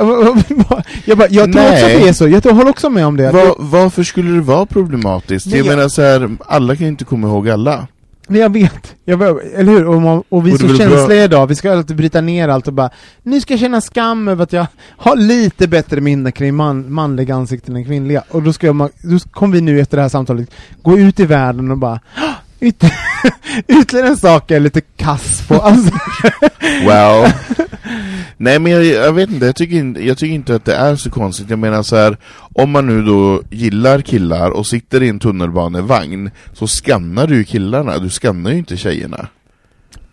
[1.04, 1.72] jag, bara, jag tror Nej.
[1.72, 3.32] också att det är så, jag tror- håller också med om det.
[3.32, 5.46] Va, varför skulle det vara problematiskt?
[5.46, 7.86] Nej, jag jag- menar så här, alla kan ju inte komma ihåg alla.
[8.28, 9.86] Nej, jag vet, jag, bara- eller hur?
[9.86, 12.48] Och, man, och vi är så väl bra- känsliga idag, vi ska alltid bryta ner
[12.48, 12.90] allt och bara
[13.22, 14.66] Nu ska känna skam över att jag
[14.96, 19.18] har lite bättre minne kring man, manliga ansikten än kvinnliga Och då ska jag, då
[19.30, 20.50] kommer vi nu efter det här samtalet
[20.82, 22.26] gå ut i världen och bara "Hå!
[22.60, 22.90] yt-
[23.68, 25.92] Ytterligare en sak är lite kass på, alltså,
[26.84, 27.26] Wow.
[28.46, 30.96] Nej men jag, jag vet inte, jag tycker, inte- jag tycker inte att det är
[30.96, 31.50] så konstigt.
[31.50, 32.16] Jag menar så här,
[32.54, 37.44] om man nu då gillar killar och sitter i en tunnelbanevagn så skannar du ju
[37.44, 39.26] killarna, du skannar ju inte tjejerna.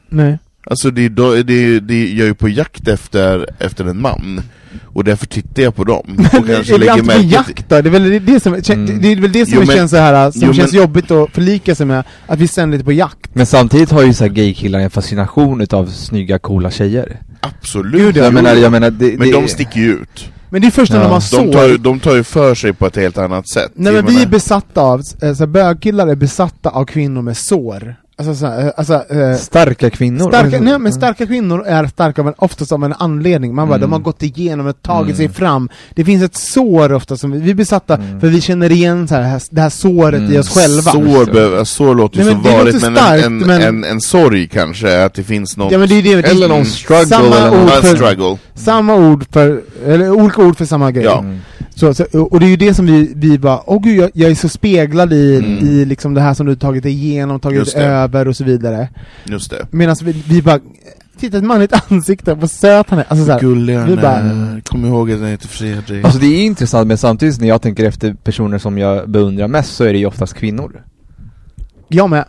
[0.10, 4.42] Nej Alltså det, då, det, det, jag är ju på jakt efter, efter en man,
[4.86, 6.04] och därför tittar jag på dem.
[6.26, 7.32] Och kanske Är det lägger alltid till...
[7.32, 7.82] jakt då?
[7.82, 9.00] Det är väl det, det som, Mm.
[9.02, 11.12] det är väl det som Jo, men- känns så här, som jo, känns men- jobbigt
[11.12, 14.24] att förlika sig med, att vi ständigt är på jakt Men samtidigt har ju så
[14.24, 17.20] här gaykillar en fascination utav snygga, coola tjejer.
[17.40, 18.02] Absolut.
[18.02, 20.30] Gud, jag menar, jag menar, det, men det, de sticker ju ut.
[20.50, 21.04] Men det är först när Ja.
[21.04, 23.72] de har De tar, de tar ju för sig på ett helt annat sätt.
[23.76, 25.02] Nej men vi är besatta av,
[25.38, 27.96] så bögkillar är besatta av kvinnor med sår.
[28.18, 30.28] Alltså, så, här, eh, alltså eh, Starka kvinnor.
[30.30, 30.84] starka, nej Mm.
[30.84, 33.82] men starka kvinnor är starka av en, oftast av en anledning, man bara, Mm.
[33.90, 35.18] de har gått igenom och tagit Mm.
[35.18, 35.70] sig fram.
[35.96, 38.20] Det finns ett sår ofta som vi, vi är besatta, Mm.
[38.20, 40.40] för vi känner igen så här, det här såret i Mm.
[40.40, 40.92] oss själva.
[40.92, 44.02] Sår, behöver- sår låter ju Nej, så varigt, men, starkt, en, en, men- En, en
[44.02, 45.72] sorg kanske, att det finns något...
[45.72, 48.38] Ja men det det, det Eller någon struggle samma eller ord Ja, en för, struggle.
[48.56, 51.04] samma ord för, eller olika ord för samma grej.
[51.06, 51.24] Ja.
[51.76, 54.32] Så, så, och det är ju det som vi, vi bara, åh gud jag, jag
[54.32, 55.68] är så speglad i, Mm.
[55.68, 58.90] i liksom det här som du tagit igenom, tagit över och så vidare.
[59.26, 59.68] Just det.
[59.72, 60.60] Medan vi, vi bara,
[61.20, 63.06] titta ett manligt ansikte, vad söt han är.
[63.08, 66.06] Alltså såhär, Gullig han vi bara- är, kom ihåg att han heter Fredrik.
[66.06, 69.76] Alltså det är intressant, men samtidigt när jag tänker efter personer som jag beundrar mest
[69.76, 70.84] så är det ju oftast kvinnor.
[71.88, 72.26] jag med.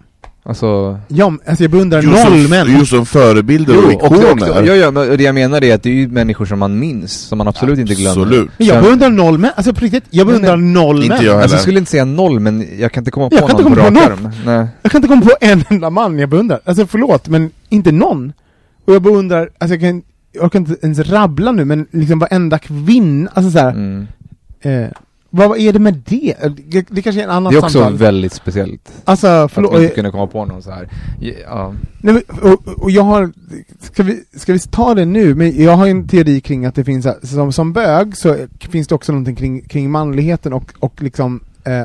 [0.46, 0.98] Alltså...
[1.08, 2.78] Jag, alltså jag beundrar just som, noll män.
[2.78, 4.60] Just som förebilder och och, ikoner.
[4.60, 6.78] och, ja, ja, men det jag menar är att det är ju människor som man
[6.78, 8.22] minns, som man absolut inte glömmer.
[8.22, 8.50] Absolut.
[8.58, 11.24] Men jag beundrar noll män, alltså på riktigt, jag beundrar noll Inte män.
[11.24, 11.54] jag Alltså heller.
[11.54, 13.80] jag skulle inte säga noll, men jag kan inte komma på Jag kan någon inte
[13.80, 14.30] på rak på arm.
[14.46, 14.66] Nej.
[14.82, 16.60] Jag kan inte komma på en enda man jag beundrar.
[16.64, 18.32] Alltså förlåt, men inte någon.
[18.86, 22.58] Och jag beundrar, alltså jag kan, jag kan inte ens rabbla nu, men liksom varenda
[22.58, 24.06] kvinna, alltså såhär, Mm.
[24.62, 24.88] eh,
[25.36, 26.34] vad, är det med det?
[26.70, 27.96] Det, det kanske är en annan Det är också samtal.
[27.96, 28.92] väldigt speciellt.
[29.04, 29.72] Alltså, Att förlåt.
[29.72, 30.88] man inte kunde komma på någon så här.
[31.20, 31.74] Ja.
[31.98, 33.32] Nej, men, och, och jag har,
[33.80, 35.34] ska vi, ska vi ta det nu?
[35.34, 38.94] Men jag har en teori kring att det finns, som, som bög så finns det
[38.94, 41.84] också någonting kring, kring manligheten och, och liksom eh,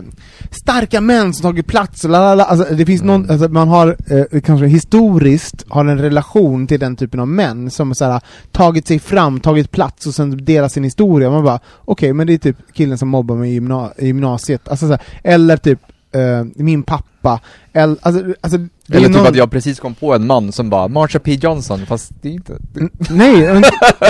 [0.64, 2.44] starka män som tagit plats, lalala.
[2.44, 3.32] Alltså, det finns någon, Mm.
[3.32, 3.96] alltså, man har
[4.32, 8.22] eh, kanske historiskt har en relation till den typen av män som såhär,
[8.52, 11.30] tagit sig fram, tagit plats och sen delar sin historia.
[11.30, 14.86] Man bara, okej men det är typ killen som mobbar mig i, gymna- gymnasiet, alltså,
[14.86, 15.80] såhär, eller typ
[16.12, 17.40] eh, min pappa,
[17.74, 18.60] eller, alltså, alltså,
[18.92, 21.86] Eller typ någon- att jag precis kom på en man som bara Marsha P Johnson,
[21.86, 22.58] fast det är inte...
[23.10, 23.64] Nej, men,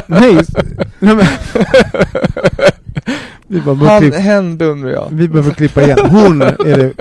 [0.07, 0.35] nej,
[0.99, 1.25] nej men,
[3.51, 5.07] Vi bara behöver Han, klippa, hen beundrar jag.
[5.11, 5.97] vi behöver klippa igen.
[6.09, 6.93] Hon är det.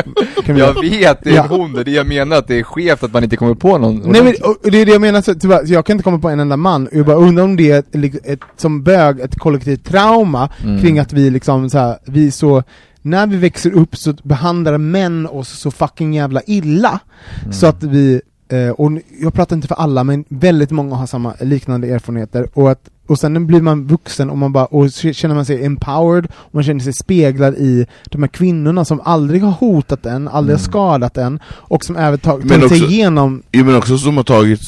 [0.45, 1.47] Kan vi Jag vet, det är Ja.
[1.49, 3.79] hon, det är det jag menar, att det är skevt att man inte kommer på
[3.79, 6.05] någon Nej men och det är det jag menar, så, tyvärr, så jag kan inte
[6.05, 8.83] komma på en enda man, jag bara undrar om det är ett, ett, ett, som
[8.83, 10.81] bög, ett kollektivt trauma Mm.
[10.83, 12.63] kring att vi liksom så här, vi så
[13.03, 17.01] när vi växer upp så behandlar män oss så fucking jävla illa,
[17.41, 17.53] Mm.
[17.53, 18.21] så att vi,
[18.53, 22.71] eh, och jag pratar inte för alla, men väldigt många har samma liknande erfarenheter, och
[22.71, 26.55] att och sen blir man vuxen och man bara, och känner man sig empowered, och
[26.55, 30.63] man känner sig speglad i de här kvinnorna som aldrig har hotat en, aldrig har
[30.65, 34.17] skadat en, och som även tag- Men tagit sig också- igenom Jo men också som
[34.17, 34.61] har tagit,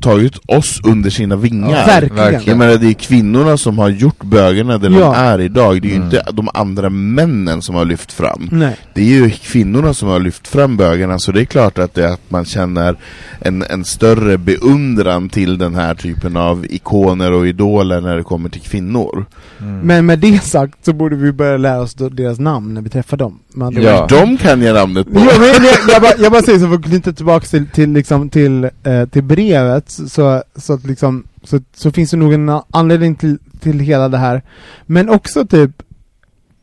[0.00, 1.70] tagit oss under sina vingar.
[1.70, 2.42] Ja, verkligen.
[2.44, 4.96] Jag menar det är kvinnorna som har gjort bögarna där Ja.
[4.98, 6.04] de är idag, det är ju Mm.
[6.06, 8.48] inte de andra männen som har lyft fram.
[8.52, 8.76] Nej.
[8.94, 12.04] Det är ju kvinnorna som har lyft fram bögarna, så det är klart att, det,
[12.04, 12.96] är att man känner
[13.40, 18.48] en, en större beundran till den här typen av ikoner och idoler när det kommer
[18.48, 19.26] till kvinnor.
[19.60, 19.80] Mm.
[19.80, 23.16] Men med det sagt så borde vi börja lära oss deras namn när vi träffar
[23.16, 23.38] dem.
[23.48, 24.06] Men det Ja.
[24.10, 25.12] De kan jag namnet på!
[25.14, 27.92] Jo, men jag, jag, bara, jag bara säger så för att knyta tillbaka till, till,
[27.92, 32.60] liksom, till, eh, till brevet, så, så, att liksom, så, så finns det nog en
[32.70, 34.42] anledning till, till hela det här.
[34.86, 35.70] Men också typ,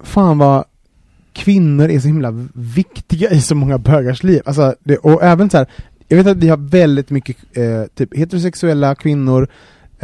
[0.03, 0.63] fan vad
[1.33, 4.41] kvinnor är så himla viktiga i så många bögars liv.
[4.45, 5.67] Alltså, det, och även så här,
[6.07, 9.47] jag vet att vi har väldigt mycket eh, typ heterosexuella kvinnor,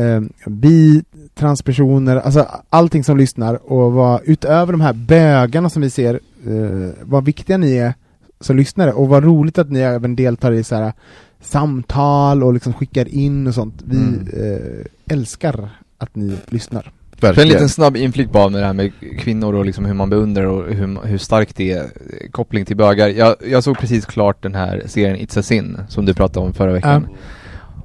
[0.01, 0.21] eh,
[0.51, 1.03] bi,
[1.35, 6.13] transpersoner, alltså allting som lyssnar och vad utöver de här bögarna som vi ser,
[6.47, 7.93] eh, vad viktiga ni är
[8.39, 10.93] som lyssnare och vad roligt att ni även deltar i så här
[11.41, 13.81] samtal och liksom skickar in och sånt.
[13.85, 14.27] Vi Mm.
[14.33, 16.81] eh, älskar att ni lyssnar.
[16.81, 17.49] För en Verkligen.
[17.49, 20.73] liten snabb inflik bara med det här med kvinnor och liksom hur man beundrar och
[20.73, 21.85] hur, hur starkt det är
[22.31, 23.07] koppling till bögar.
[23.09, 26.53] Jag, jag såg precis klart den här serien It's a Sin som du pratade om
[26.53, 27.07] förra veckan.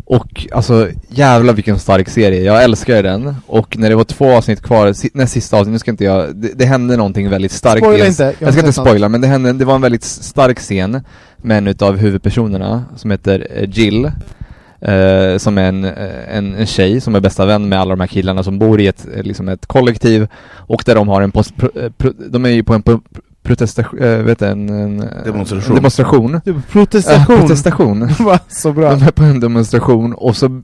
[0.08, 3.34] Och alltså jävlar vilken stark serie, jag älskar den.
[3.46, 6.36] Och när det var två avsnitt kvar, si- näst sista avsnitt, nu ska inte jag,
[6.36, 7.78] det, det hände någonting väldigt starkt.
[7.84, 10.58] Spoila inte, jag Jag ska inte spoila, men det hände, det var en väldigt stark
[10.58, 11.00] scen
[11.36, 14.10] med en utav huvudpersonerna som heter eh, Jill.
[14.80, 18.00] Eh, som är en, eh, en, en tjej som är bästa vän med alla de
[18.00, 21.32] här killarna som bor i ett, eh, liksom ett kollektiv och där de har en
[21.32, 22.82] post, pro, pro, de är ju på en
[23.46, 25.70] protestation, äh, vet du, en, en Demonstration.
[25.70, 26.40] En demonstration.
[26.72, 27.36] Protestation.
[27.36, 28.08] Äh, protestation.
[28.48, 28.90] Så bra.
[28.94, 30.62] De är på en demonstration och så,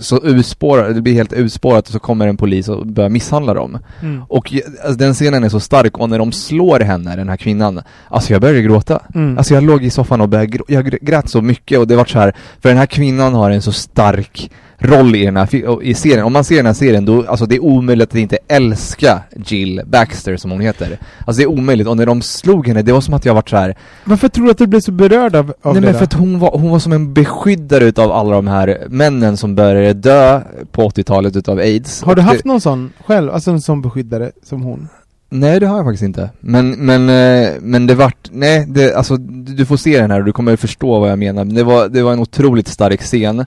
[0.00, 3.78] så urspårar, det blir helt urspårat och så kommer en polis och börjar misshandla dem.
[4.02, 4.22] Mm.
[4.28, 4.52] Och
[4.84, 8.32] alltså, den scenen är så stark och när de slår henne, den här kvinnan, alltså
[8.32, 9.02] jag började gråta.
[9.14, 9.38] Mm.
[9.38, 11.96] Alltså jag låg i soffan och började grå- jag gr- grät så mycket och det
[11.96, 15.82] var så här, för den här kvinnan har en så stark roll i den här
[15.82, 16.24] i serien.
[16.24, 19.82] Om man ser den här serien då, alltså det är omöjligt att inte älska Jill
[19.86, 20.98] Baxter som hon heter.
[21.26, 23.48] Alltså det är omöjligt, och när de slog henne, det var som att jag varit
[23.48, 23.76] så här.
[24.04, 25.98] Varför tror du att du blev så berörd av, av Nej det men då?
[25.98, 29.54] för att hon var, hon var som en beskyddare utav alla de här männen som
[29.54, 30.40] började dö
[30.72, 32.02] på 80-talet utav aids.
[32.02, 34.88] Har du haft någon sån själv, alltså en sån beskyddare som hon?
[35.30, 36.30] Nej det har jag faktiskt inte.
[36.40, 40.18] Men, men, eh, men det vart, nej det, alltså du du får se den här
[40.18, 41.44] och du kommer förstå vad jag menar.
[41.44, 43.46] Men det var, det var en otroligt stark scen.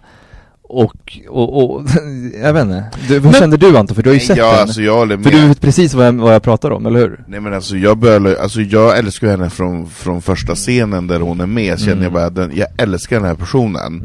[0.74, 1.82] Och, och, och
[2.44, 2.86] jag vet inte.
[3.08, 3.96] Du, vad Men- kände du Anton?
[3.96, 4.62] För du har ju sett ja, den.
[4.62, 5.24] alltså jag.
[5.24, 7.24] För du vet precis vad jag, vad jag pratar om, eller hur?
[7.28, 11.42] Nej men alltså jag börjar, alltså jag älskar henne från, från första scenen där hon
[11.42, 12.04] är med, känner Mm.
[12.04, 14.04] jag bara, den, jag älskar den här personen.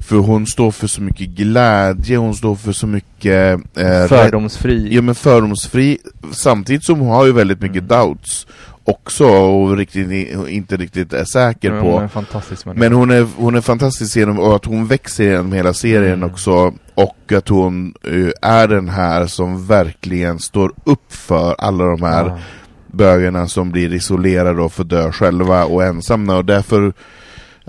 [0.00, 4.88] För hon står för så mycket glädje, hon står för så mycket eh, Fördomsfri.
[4.94, 5.98] Ja men fördomsfri,
[6.32, 7.88] samtidigt som hon har ju väldigt mycket Mm.
[7.88, 8.46] doubts
[8.90, 10.10] också och riktigt,
[10.48, 11.86] inte riktigt är säker Ja, på.
[11.90, 12.80] hon är en fantastisk människa.
[12.80, 16.30] Men hon är, hon är fantastisk genom och att hon växer genom hela serien Mm.
[16.30, 22.02] också och att hon eh, är den här som verkligen står upp för alla de
[22.02, 22.38] här Ja.
[22.86, 26.92] bögarna som blir isolerade och får dö själva och ensamma och därför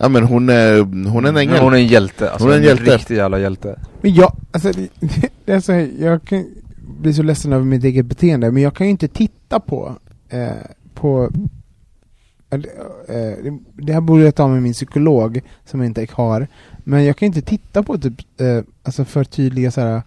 [0.01, 1.53] Ja men hon är, hon är en ängel.
[1.53, 2.95] Men hon är en hjälte, alltså Hon är en hjälte.
[2.95, 3.80] riktig jävla hjälte.
[4.01, 4.88] Men jag, alltså, det,
[5.45, 6.45] det är så här, jag kan
[7.01, 9.95] bli så ledsen över mitt eget beteende, men jag kan ju inte titta på,
[10.30, 10.47] eh,
[11.00, 11.30] på
[12.50, 12.60] eh,
[13.16, 16.47] eh, det här borde jag ta med min psykolog, som jag inte har,
[16.84, 20.02] men jag kan inte titta på typ, eh, alltså för tydliga så här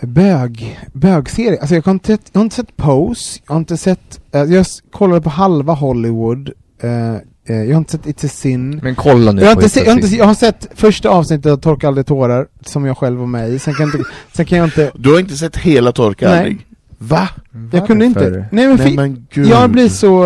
[0.00, 1.60] bög, bögserier.
[1.60, 4.42] Alltså jag, har inte sett, jag har inte sett Pose, jag har inte sett, eh,
[4.42, 6.50] jag kollade på halva Hollywood,
[6.82, 8.76] eh, eh, jag har inte sett It's a Sin.
[8.82, 11.08] Men kolla nu Jag har, på inte se, jag, har inte, jag har sett första
[11.08, 14.10] avsnittet av Torka aldrig tårar, som jag själv var med i, sen kan jag inte,
[14.32, 16.66] sen kan jag inte, Du har inte sett hela Torka aldrig?
[17.02, 17.28] Va?
[17.72, 18.20] jag kunde inte.
[18.20, 18.46] Varför?
[18.52, 19.46] Nej men, Nej men gud.
[19.46, 20.24] jag blir så,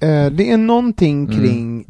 [0.00, 1.38] eh, det är någonting Mm.
[1.38, 1.84] kring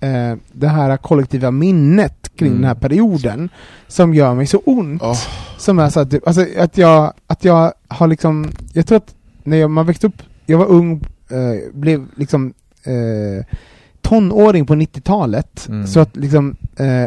[0.00, 2.60] eh, det här kollektiva minnet kring Mm.
[2.60, 3.48] den här perioden
[3.88, 5.02] som gör mig så ont.
[5.02, 5.18] Åh.
[5.58, 9.14] Som är så att, typ, alltså, att jag, att jag har liksom, jag tror att
[9.44, 12.52] när jag, man växte upp, jag var ung, eh, blev liksom
[12.84, 13.44] eh,
[14.02, 15.66] tonåring på 90-talet.
[15.68, 15.86] Mm.
[15.86, 16.56] Så att liksom,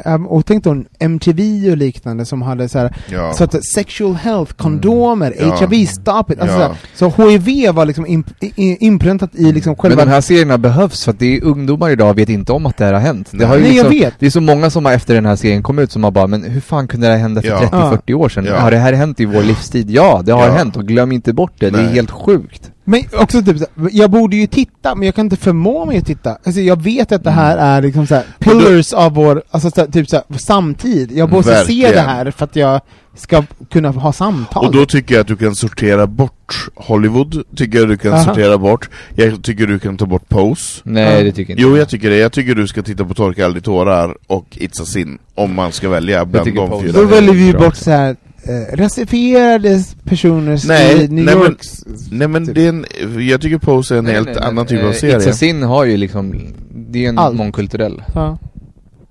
[0.06, 3.34] eh, och tänk då MTV och liknande som hade så här, Ja.
[3.34, 5.56] så att sexual health, kondomer, Ja.
[5.70, 6.40] HIV, stop it.
[6.40, 6.76] Alltså, Ja.
[6.96, 10.06] så, så HIV var liksom imp, inpräntat i liksom Men själva...
[10.06, 12.86] de här serierna behövs för att det är ungdomar idag vet inte om att det
[12.86, 13.30] här har hänt.
[13.32, 14.14] Det har ju Nej, jag liksom, vet.
[14.20, 16.28] Det är så många som har efter den här serien kom ut som har bara,
[16.28, 17.60] men hur fan kunde det här hända för Ja.
[18.08, 18.48] 30-40 år sedan?
[18.62, 19.90] Har det här hänt i vår livstid?
[19.92, 21.94] Ja, det har hänt och glöm inte bort det, det är Nej.
[21.94, 22.72] helt sjukt.
[22.84, 25.98] Men också typ så här, jag borde ju titta, men jag kan inte förmå mig
[25.98, 26.38] att titta.
[26.44, 29.44] Alltså jag vet att det här är liksom så här, Men då- pillars av vår,
[29.52, 31.12] alltså så här, typ så här, samtid.
[31.12, 32.82] Jag måste se det här för att jag
[33.16, 34.66] ska kunna ha samtal.
[34.66, 38.24] Och då tycker jag att du kan sortera bort Hollywood, tycker jag du kan Aha.
[38.24, 38.90] sortera bort.
[39.16, 40.82] Jag tycker du kan ta bort Pose.
[40.84, 42.18] Nej, det tycker inte Jo, jag tycker det.
[42.18, 45.72] Jag tycker du ska titta på Torka aldrig tårar och It's a sin, om man
[45.72, 46.92] ska välja bland de fyra.
[46.92, 47.84] Då väljer vi ju bort också.
[47.84, 48.16] så här
[48.48, 51.84] eh, rasifierade personer Nej, i New nej, men- Yorks...
[52.12, 52.56] Nej men typ.
[52.56, 52.86] det är en,
[53.28, 55.30] jag tycker Pose är en Nej, helt nej, nej, annan typ eh, av It's serie.
[55.30, 57.36] a Sin har ju liksom, det är en Allt.
[57.38, 58.04] mångkulturell.
[58.16, 58.38] Ja.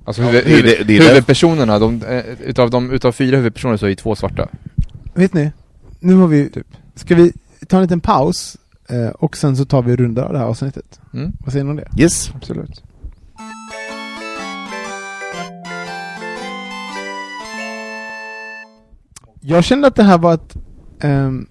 [0.04, 3.76] Alltså Ja, huvud, det det- huvud, det huvudpersonerna, de, eh, utav, de, utav fyra huvudpersoner
[3.76, 4.48] så är ju två svarta.
[5.14, 5.50] Vet ni?
[6.00, 6.50] Nu har vi...
[6.50, 6.66] Typ.
[6.94, 7.32] Ska vi
[7.68, 8.56] ta en liten paus?
[8.88, 11.00] Eh, och sen så tar vi av det här avsnittet.
[11.14, 11.88] Mm, Vad säger ni om det?
[12.02, 12.30] Yes.
[12.36, 12.82] absolut.
[19.44, 20.54] Jag kände att det här var ett
[21.00, 21.46] ehm,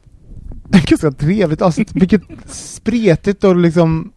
[0.69, 1.89] ganska trevligt avsnitt.
[1.93, 4.11] Vilket spretigt och liksom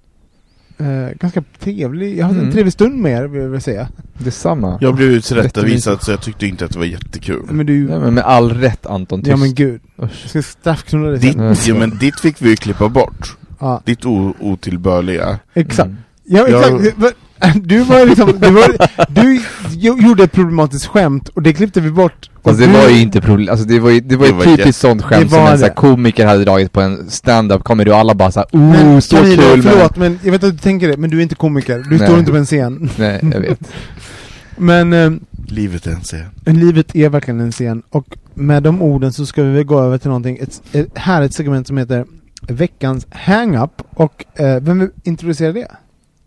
[0.78, 2.18] eh, ganska trevlig.
[2.18, 2.46] Jag hade Mm.
[2.46, 3.88] en trevlig stund med er, vill jag säga.
[4.18, 4.78] Detsamma.
[4.80, 7.42] Jag blev tillrättavisad så jag tyckte inte att det var jättekul.
[7.50, 7.88] Men du...
[7.88, 9.30] Nej, men med all rätt Anton, tyst.
[9.30, 9.80] ja men gud.
[9.96, 10.28] Jag Usch.
[10.28, 11.54] ska straffknulla dig Ditt, sen.
[11.66, 13.36] Ja, men ditt fick vi ju klippa bort.
[13.58, 15.38] Ja, Ditt otillbörliga.
[15.54, 15.86] exakt.
[15.88, 15.98] Mm.
[16.24, 17.16] Ja, Jag- exakt.
[17.64, 19.40] Du var liksom, du, var, du
[19.70, 22.30] jo- gjorde ett problematiskt skämt och det klippte vi bort.
[22.44, 24.36] Fast det du- var ju inte problem, alltså det var ju, det var ju Det
[24.38, 25.70] var typiskt jätte- sånt skämt som en det.
[25.70, 29.42] komiker hade dragit på en stand-up comedy och alla bara såhär oh, Men så Camilo,
[29.42, 29.72] kul men...
[29.72, 31.78] förlåt men jag vet att du tänker det, men du är inte komiker.
[31.90, 32.06] Du Nej.
[32.08, 32.90] står inte på en scen.
[32.96, 33.58] Nej, jag vet.
[34.56, 35.10] Men eh,
[35.48, 36.24] Livet är en scen.
[36.44, 37.82] livet är verkligen en scen.
[37.90, 41.34] Och med de orden så ska vi väl gå över till någonting, ett, ett härligt
[41.34, 42.04] segment som heter
[42.48, 43.82] Veckans hang-up.
[43.94, 45.66] Och eh, vem vill introducera det?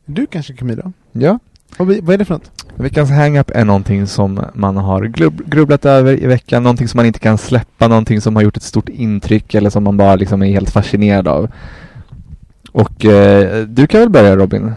[0.05, 0.91] Du kanske Camilla?
[1.20, 1.39] Ja.
[1.78, 2.51] Vad, vad är det för något?
[2.76, 5.03] Veckans hang-up är någonting som man har
[5.49, 8.63] grubblat över i veckan, någonting som man inte kan släppa, någonting som har gjort ett
[8.63, 11.51] stort intryck eller som man bara liksom är helt fascinerad av.
[12.72, 14.74] Och eh, du kan väl börja Robin?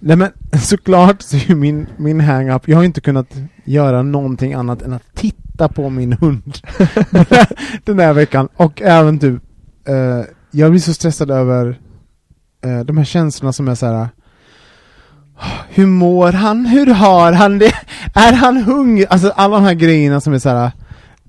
[0.00, 0.30] Nej men
[0.62, 4.92] såklart så är ju min, min hang-up, jag har inte kunnat göra någonting annat än
[4.92, 6.58] att titta på min hund
[7.10, 7.46] den, här,
[7.84, 8.48] den här veckan.
[8.56, 9.42] Och även typ,
[9.88, 11.80] eh, jag blir så stressad över
[12.64, 14.08] eh, de här känslorna som är så här.
[15.68, 16.66] Hur mår han?
[16.66, 17.72] Hur har han det?
[18.14, 19.06] Är han hungrig?
[19.10, 20.70] Alltså alla de här grejerna som är så här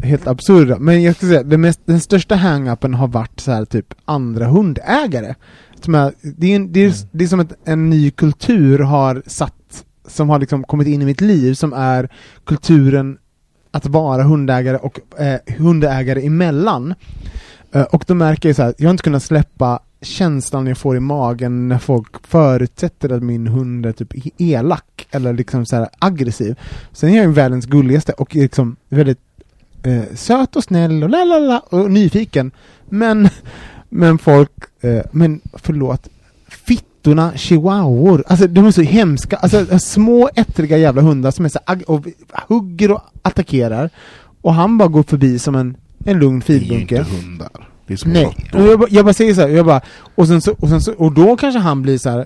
[0.04, 0.80] helt absurda.
[0.80, 4.46] Men jag ska säga, det mest, den största hang-upen har varit så här typ andra
[4.46, 5.36] hundägare.
[5.84, 9.24] Som är, det, är en, det, är, det är som att en ny kultur har
[9.28, 12.10] satt, som har liksom kommit in i mitt liv, som är
[12.46, 13.18] kulturen
[13.72, 16.94] att vara hundägare och eh, hundägare emellan.
[17.72, 20.98] Eh, och då märker jag så här, jag har inte kunnat släppa känslan jag får
[20.98, 25.90] i magen när folk förutsätter att min hund är typ elak eller liksom så här
[26.00, 26.56] aggressiv.
[26.92, 29.20] Sen är jag ju världens gulligaste och liksom väldigt
[29.84, 32.52] eh, söt och snäll och lalala och nyfiken.
[32.90, 33.30] Men,
[33.90, 36.08] men folk, eh, men förlåt,
[36.48, 41.60] fittorna chihuahuor, alltså de är så hemska, alltså små ettriga jävla hundar som är så
[41.88, 42.06] och
[42.48, 43.90] hugger och attackerar.
[44.42, 46.98] Och han bara går förbi som en, en lugn Det är ju filbunke.
[46.98, 47.69] inte hundar.
[47.90, 49.82] Det är som Nej, och jag, bara- jag bara säger så här, jag bara,
[50.16, 52.26] och sen så, och sen så, och då kanske han blir så här,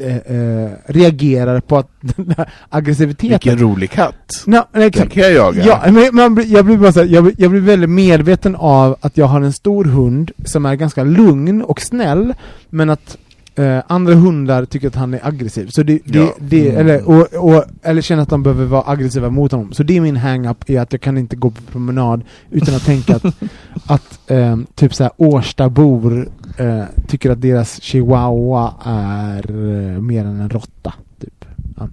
[0.00, 3.28] eh, eh, reagerar på att den där aggressiviteten.
[3.30, 4.14] Vilken rolig katt.
[4.46, 5.12] Ja, nej, Den exakt.
[5.12, 5.64] kan jag jaga.
[5.64, 9.16] Ja, men man, jag blir bara så här, jag, jag blir väldigt medveten av att
[9.16, 12.34] jag har en stor hund som är ganska lugn och snäll,
[12.70, 13.16] men att
[13.56, 15.66] eh, andra hundar tycker att han är aggressiv.
[15.66, 16.34] Så det, det, Ja.
[16.40, 16.80] det, Mm.
[16.80, 19.72] eller, och, och, eller känner att de behöver vara aggressiva mot honom.
[19.72, 22.84] Så det är min hang-up, är att jag kan inte gå på promenad utan att
[22.84, 23.24] tänka att,
[23.86, 26.28] att eh, typ såhär Årstabor
[26.58, 30.94] eh, tycker att deras chihuahua är eh, mer än en råtta.
[31.20, 31.44] Typ.
[31.78, 31.88] Ja,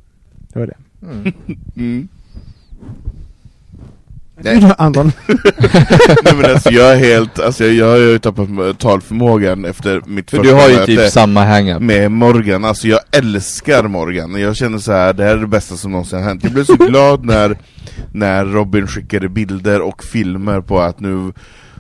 [0.54, 0.78] det var det.
[1.12, 1.34] Mm.
[1.76, 2.08] Mm.
[4.44, 5.12] Då, Anton?
[6.24, 8.48] Nej men alltså jag är helt, alltså jag, jag har ju tappat
[8.80, 11.82] talförmågan efter mitt För första du har ju typ samma hang-up.
[11.82, 15.76] med Morgan, alltså jag älskar Morgan, jag känner så här, det här är det bästa
[15.76, 17.58] som någonsin har hänt Jag blev så glad när,
[18.14, 21.34] när Robin skickade bilder och filmer på att nu,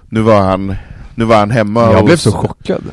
[0.09, 0.75] nu var han
[1.15, 2.83] nu var han hemma Jag hos- blev så chockad.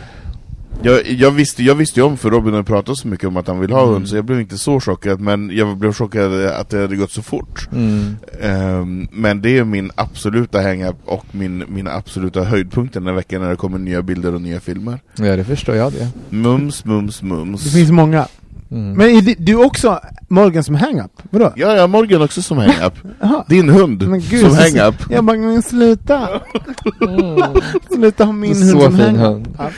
[0.83, 3.47] Jag, jag, visste, jag visste ju om, för Robin hade pratat så mycket om att
[3.47, 3.93] han vill ha Mm.
[3.95, 7.11] hund, så jag blev inte så chockad, men jag blev chockad att det hade gått
[7.11, 7.69] så fort.
[7.73, 8.17] Mm.
[8.43, 13.43] Ehm, men det är min absoluta hang-up och min, mina absoluta höjdpunkter den här veckan
[13.43, 14.99] när det kommer nya bilder och nya filmer.
[15.17, 16.09] Ja, det förstår jag det.
[16.31, 17.65] Mums, mums, mums.
[17.65, 18.27] Det finns många.
[18.71, 18.93] Mm.
[18.93, 21.13] Men är det, du också Morgan som hang-up?
[21.31, 21.53] Vadå?
[21.57, 22.95] Ja, ja, Morgan också som hang-up.
[23.49, 24.95] Din hund Men gud, som hang-up.
[25.11, 26.29] Jag bara, men sluta!
[27.95, 29.21] sluta ha min hund som hang-up.
[29.21, 29.49] hund.
[29.59, 29.71] Ja.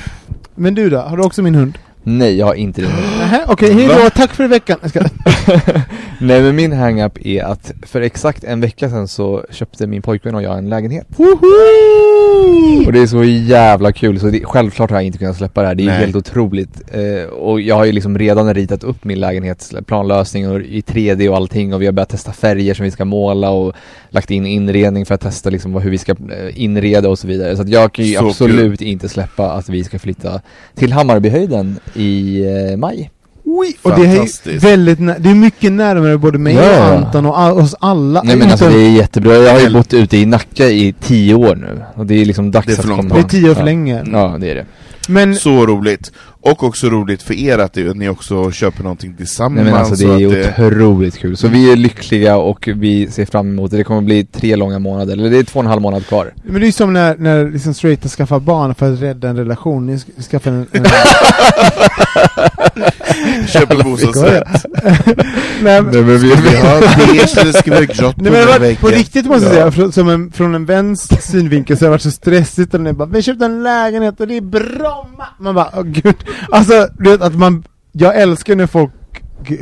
[0.60, 1.78] Men du då, har du också min hund?
[2.02, 2.88] Nej, jag har inte det.
[3.18, 4.10] Nähä, okej, hej då, Va?
[4.10, 4.78] tack för veckan!
[4.82, 5.00] Jag ska...
[6.20, 10.34] Nej men min hang-up är att för exakt en vecka sedan så köpte min pojkvän
[10.34, 11.06] och jag en lägenhet.
[11.08, 12.86] Woho!
[12.86, 15.66] Och det är så jävla kul, så det, självklart har jag inte kunnat släppa det
[15.66, 15.98] här, det är Nej.
[15.98, 16.82] helt otroligt.
[16.92, 21.28] Eh, och jag har ju liksom redan ritat upp min lägenhets planlösning och i 3D
[21.28, 23.72] och allting och vi har börjat testa färger som vi ska måla och
[24.10, 27.56] lagt in inredning för att testa liksom hur vi ska eh, inreda och så vidare.
[27.56, 30.40] Så att jag kan ju Så absolut inte släppa att vi ska flytta
[30.74, 32.40] till Hammarbyhöjden i
[32.70, 33.10] eh, maj.
[33.44, 36.96] Oj, och det är väldigt nä- det är mycket närmare både mig Ja, och.
[36.98, 38.22] Anton och all, oss alla.
[38.22, 41.34] Nej men alltså det är jättebra, jag har ju bott ute i Nacka i tio
[41.34, 43.54] år nu och det är liksom dags Det är att komma det är tio år
[43.54, 43.64] för ja.
[43.64, 44.04] länge.
[44.12, 44.66] Ja det är det.
[45.08, 46.12] Men Så roligt.
[46.42, 49.54] Och också roligt för er att, det, ni också köper någonting tillsammans.
[49.64, 51.36] Nej men alltså det är att otroligt kul.
[51.36, 53.76] Så vi är lyckliga och vi ser fram emot det.
[53.76, 56.32] Det kommer bli tre långa månader, eller det är två och en halv månad kvar.
[56.44, 59.36] Men det är ju som när, när liksom straighta skaffar barn för att rädda en
[59.36, 59.86] relation.
[59.86, 60.66] Ni sk- skaffar en...
[60.72, 60.84] en
[63.48, 64.66] köper bostadsrätt.
[65.62, 68.58] Nej, men- Nej, men vi, Vi har beige eller ska vi ha grått på Nej,
[68.60, 69.58] det på riktigt måste jag Ja.
[69.60, 72.80] säga, från, som en, från en väns synvinkel så har det varit så stressigt och
[72.80, 76.16] ni bara 'Vi köpte en lägenhet och det är Bromma' Man bara åh gud
[76.50, 78.90] Alltså, du vet att man Jag älskar när folk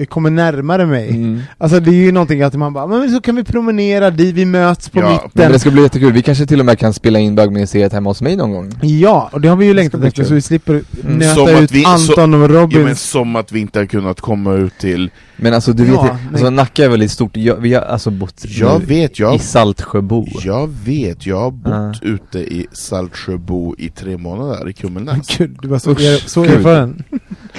[0.09, 1.41] kommer närmare mig mm.
[1.59, 4.45] Alltså det är ju någonting att man bara 'Men så kan vi promenera dit, vi
[4.45, 6.13] möts på Ja, Men mitten' det ska bli jättekul.
[6.13, 8.73] Vi kanske till och med kan spela in bögministeriet hemma hos mig någon gång.
[8.83, 11.19] Ja, och det har vi ju längtat efter så vi slipper Mm.
[11.19, 14.55] nöta ut vi- Anton och Ja Robin men som att vi inte har kunnat komma
[14.55, 17.37] ut till Men alltså du Ja, vet ju, alltså Nacka är väldigt stort.
[17.37, 20.27] Jag, vi har alltså bott Jag nu vet, i jag, Saltsjöbo.
[20.45, 22.09] jag vet, jag har bott Ja.
[22.09, 27.03] ute i Saltsjöbo i tre månader i Kummelnäs Gud, du var så, er, så erfaren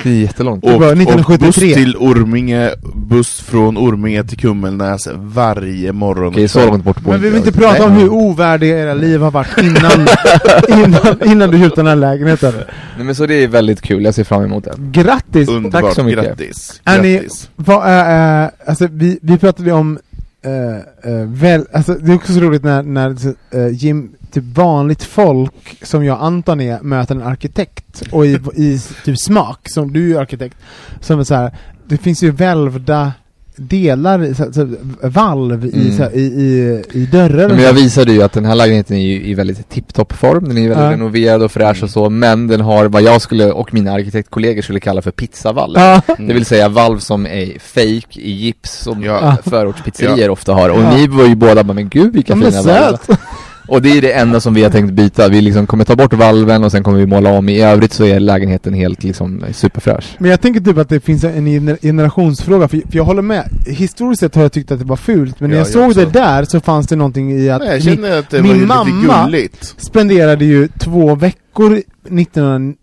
[0.03, 0.63] Det är jättelångt.
[0.63, 1.67] Och, och 1973.
[1.67, 7.11] buss till Orminge, buss från Orminge till Kummelnäs varje morgon Okej, så långt bort bor
[7.11, 7.87] Men vi vill inte prata Nej.
[7.87, 10.07] om hur ovärdiga era liv har varit innan,
[10.85, 12.53] innan, innan du köpte den här lägenheten
[12.97, 14.75] Nej men så det är väldigt kul, jag ser fram emot det.
[14.77, 15.49] Grattis!
[15.49, 16.25] Underbart, Tack så mycket.
[16.25, 16.81] grattis!
[16.83, 17.27] Är ni-
[17.67, 19.99] är, äh, alltså vi, vi pratade om,
[20.45, 23.09] Uh, väl, alltså det är också så roligt när, när
[23.55, 28.03] uh, Jim, typ vanligt folk som jag och Anton är, möter en arkitekt.
[28.11, 30.57] Och i, i typ smak, som du är arkitekt,
[31.01, 33.13] som är så här, det finns ju välvda
[33.59, 34.67] delar, så, så,
[35.07, 35.97] valv i, Mm.
[35.97, 39.23] så i, i, i dörrar men jag visade ju att den här lägenheten är ju
[39.23, 40.91] i väldigt tipptopp form, den är ju väldigt Ja.
[40.91, 44.79] renoverad och fräsch och så, men den har vad jag skulle, och mina arkitektkollegor skulle
[44.79, 45.73] kalla för pizzavalv.
[45.77, 46.01] Ja.
[46.17, 49.37] Det vill säga valv som är fake i gips som Ja.
[49.45, 50.69] förortspizzerior ofta har.
[50.69, 50.95] Och Ja.
[50.97, 52.97] ni var ju båda bara, men gud vilka Ja, fina valv.
[53.69, 55.27] Och det är det enda som vi har tänkt byta.
[55.29, 57.49] Vi liksom kommer ta bort valven och sen kommer vi måla om.
[57.49, 60.15] I övrigt så är lägenheten helt liksom superfräsch.
[60.19, 63.49] Men jag tänker typ att det finns en gener- generationsfråga, för, jag håller med.
[63.67, 65.87] Historiskt sett har jag tyckt att det var fult, men när Ja, jag jag såg
[65.87, 65.99] också.
[65.99, 69.25] det där så fanns det någonting i att Nej, jag min, att det min mamma-
[69.25, 72.75] gulligt spenderade ju två veckor 1900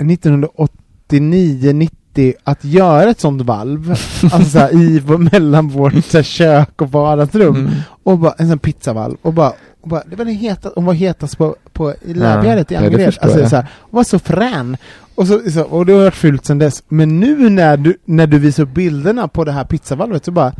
[0.00, 1.72] 1989,
[2.18, 3.90] 90 att göra ett sånt valv,
[4.22, 5.02] alltså så här, i,
[5.32, 7.70] mellan vårt så här, kök och vardagsrum, Mm.
[8.02, 10.94] och bara en sån pizzavalv, och bara, och bara det var det heta, hon var
[10.94, 13.50] hetast på, på i i Ja, det Angered, alltså jag.
[13.50, 14.76] så här, hon var så frän,
[15.14, 18.26] och, så, så, och det har varit fult sedan dess, men nu när du, när
[18.26, 20.52] du visar upp bilderna på det här pizzavalvet så bara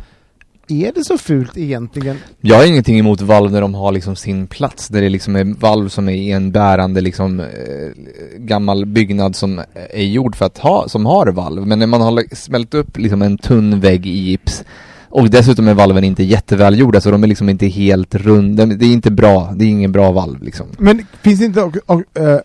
[0.71, 2.17] är det så fult egentligen?
[2.41, 5.43] Jag har ingenting emot valv när de har liksom sin plats, där det liksom är
[5.43, 7.45] valv som är i en bärande liksom eh,
[8.37, 11.67] gammal byggnad som är gjord för att ha, som har valv.
[11.67, 14.63] Men när man har smält upp liksom en tunn vägg i gips
[15.09, 18.93] och dessutom är valven inte jättevälgjorda så de är liksom inte helt runda, det är
[18.93, 20.67] inte bra, det är ingen bra valv liksom.
[20.77, 22.39] Men finns det inte och, och, eh,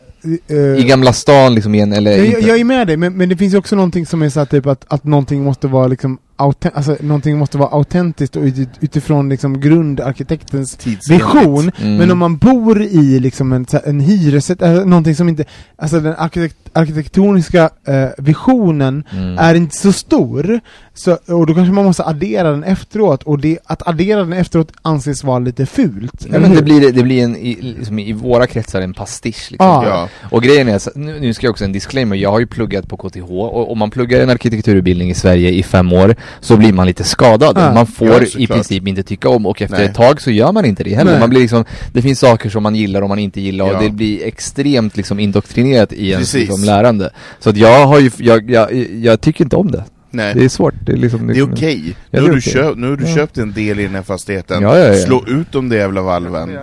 [0.48, 3.36] eh, I Gamla stan liksom igen, eller jag, jag är med dig, men, men det
[3.36, 6.18] finns ju också någonting som är så här, typ att, att någonting måste vara liksom
[6.36, 10.78] auten- alltså någonting måste vara autentiskt och ut, utifrån liksom grundarkitektens
[11.10, 11.70] vision.
[11.80, 11.96] Mm.
[11.96, 15.44] Men om man bor i liksom en, en hyresrätt, alltså någonting som inte,
[15.76, 19.38] alltså den arkitekt, arkitektoniska eh, visionen Mm.
[19.38, 20.60] är inte så stor,
[20.94, 24.72] så, och då kanske man måste addera den efteråt, och det, att addera den efteråt
[24.82, 26.24] anses vara lite fult.
[26.26, 29.66] Eller men det blir, det blir en, i, liksom, i våra kretsar en pastisch liksom.
[29.66, 29.84] Ja.
[29.88, 30.08] Ja.
[30.30, 32.88] Och grejen är, så- nu, nu ska jag också en disclaimer, jag har ju pluggat
[32.88, 36.72] på KTH och om man pluggar en arkitekturutbildning i Sverige i fem år så blir
[36.72, 37.58] man lite skadad.
[37.58, 37.74] Ja.
[37.74, 39.86] Man får Ja, i princip inte tycka om och efter Nej.
[39.86, 41.10] ett tag så gör man inte det heller.
[41.10, 41.20] Nej.
[41.20, 43.80] Man blir liksom, det finns saker som man gillar och man inte gillar och Ja.
[43.80, 47.10] det blir extremt liksom indoktrinerat i ens liksom, lärande.
[47.40, 48.72] Så att jag har ju, jag, jag,
[49.02, 49.84] jag tycker inte om det.
[50.10, 50.34] Nej.
[50.34, 50.74] Det är svårt.
[50.86, 51.96] Det är, liksom, Det är okej.
[52.10, 53.14] Ja, nu, köpt, nu har du Ja.
[53.14, 54.62] köpt en del i den här fastigheten.
[54.62, 54.94] Ja, ja, ja.
[55.06, 56.58] Slå ut de där jävla valven.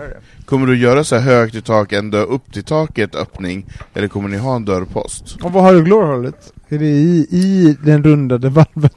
[0.45, 4.07] Kommer du göra så här högt i tak, en dörr upp till taket öppning, eller
[4.07, 5.37] kommer ni ha en dörrpost?
[5.41, 6.35] Och vad har du glorhållet?
[6.69, 8.93] Är det i, i den rundade valvet?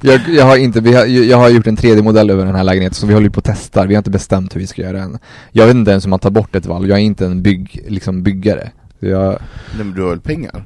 [0.00, 2.94] Jag, jag, har inte, vi har, jag har gjort en 3D-modell över den här lägenheten,
[2.94, 3.86] så vi håller ju på och testar.
[3.86, 5.18] Vi har inte bestämt hur vi ska göra än.
[5.52, 6.88] Jag vet inte ens hur man tar bort ett valv.
[6.88, 8.70] Jag är inte en bygg, liksom byggare.
[9.00, 9.28] Så jag,
[9.76, 10.64] Nej men du har väl pengar?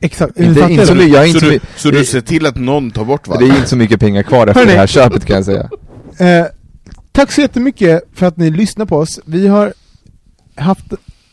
[0.00, 0.38] Exakt.
[0.40, 3.04] inte, inte så, jag inte så, du, så du det- ser till att någon tar
[3.04, 3.50] bort det valven?
[3.50, 5.70] är inte så mycket pengar kvar efter det här köpet kan jag säga.
[6.18, 6.46] Eh,
[7.12, 9.20] tack så jättemycket för att ni lyssnar på oss.
[9.24, 9.72] Vi har
[10.54, 10.92] haft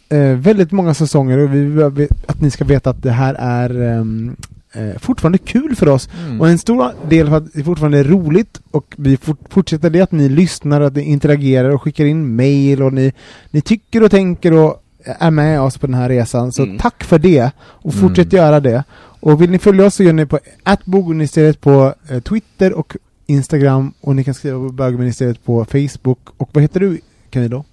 [0.10, 3.82] eh, väldigt många säsonger och vi vill att ni ska veta att det här är
[4.00, 4.36] ehm,
[4.74, 6.10] eh, fortfarande kul för oss.
[6.26, 6.42] Mm.
[6.42, 10.02] Och en stor del för att det fortfarande är roligt och vi fort, fortsätter det
[10.02, 13.14] att ni lyssnar, att ni interagerar och skickar in mail och ni,
[13.52, 16.52] ni tycker och tänker och är med oss på den här resan.
[16.52, 16.78] Så Mm.
[16.78, 18.02] tack för det och Mm.
[18.08, 18.84] fortsätt göra det.
[19.22, 22.96] Och vill ni följa oss så gör ni på attbogministeriet på eh, Twitter och
[23.26, 26.20] Instagram och ni kan skriva på bögministeriet på Facebook.
[26.38, 27.00] Och vad heter du
[27.30, 27.66] Camilo?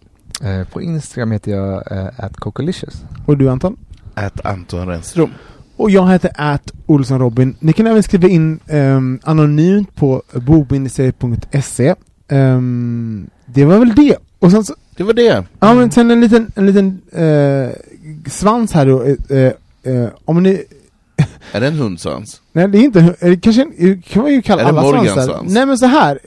[0.43, 3.05] Eh, på Instagram heter jag eh, @cocolicious.
[3.27, 3.77] Och du Anton?
[4.17, 5.31] Ät Anton Renström.
[5.77, 7.57] Och jag heter at Olsson Robin.
[7.61, 11.95] Ni kan även skriva in um, anonymt på bogministeriet.se.
[12.29, 14.17] Um, det var väl det.
[14.39, 15.45] Och sen så, Det var det.
[15.61, 17.71] ja men sen en liten, en liten eh,
[18.31, 19.03] svans här då.
[19.05, 19.53] eh,
[19.95, 20.63] eh, om ni,
[21.53, 22.41] Är det en hundsvans?
[22.53, 23.65] nej det är inte, eh, kanske,
[24.09, 25.23] kan man ju kalla Är det alla svansar.
[25.23, 25.53] svans?
[25.53, 26.19] Nej men så här.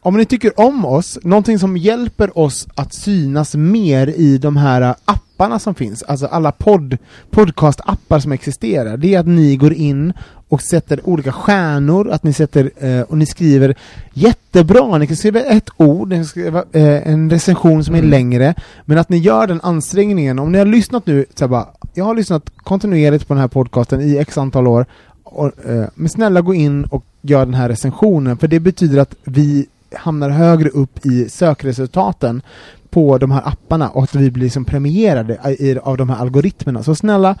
[0.00, 4.82] Om ni tycker om oss, någonting som hjälper oss att synas mer i de här
[4.82, 4.94] eh,
[5.34, 6.96] apparna som finns, alltså alla podd,
[7.30, 10.12] podcast-appar som existerar, det är att ni går in
[10.48, 13.74] och sätter olika stjärnor, att ni sätter, eh, och ni skriver
[14.12, 18.10] jättebra, ni kan skriva ett ord, ni kan skriva eh, en recension som är Mm.
[18.10, 18.54] längre,
[18.84, 22.14] men att ni gör den ansträngningen, om ni har lyssnat nu, så bara, jag har
[22.14, 24.86] lyssnat kontinuerligt på den här podcasten i x antal år,
[25.24, 29.14] och, eh, men snälla gå in och gör den här recensionen, för det betyder att
[29.24, 29.66] vi
[29.96, 32.42] hamnar högre upp i sökresultaten
[32.94, 36.82] på de här apparna och att vi blir liksom premierade i, av de här algoritmerna.
[36.82, 37.36] Så snälla,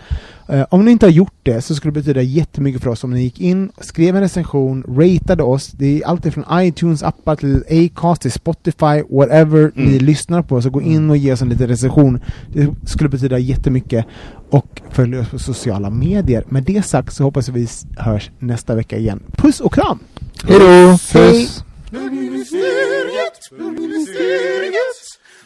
[0.48, 3.10] eh, om ni inte har gjort det så skulle det betyda jättemycket för oss om
[3.10, 5.68] ni gick in, skrev en recension, ratade oss.
[5.68, 10.62] Det är allt från iTunes-appar till Acast till Spotify, whatever ni lyssnar på.
[10.62, 12.20] Så gå in och ge oss en liten recension.
[12.52, 14.06] Det skulle betyda jättemycket.
[14.50, 16.44] Och följ oss på sociala medier.
[16.48, 19.22] Med det sagt så hoppas vi hörs nästa vecka igen.
[19.36, 19.98] Puss och kram!
[20.44, 20.98] Hejdå!
[21.12, 21.32] Hej.
[21.32, 21.64] Puss!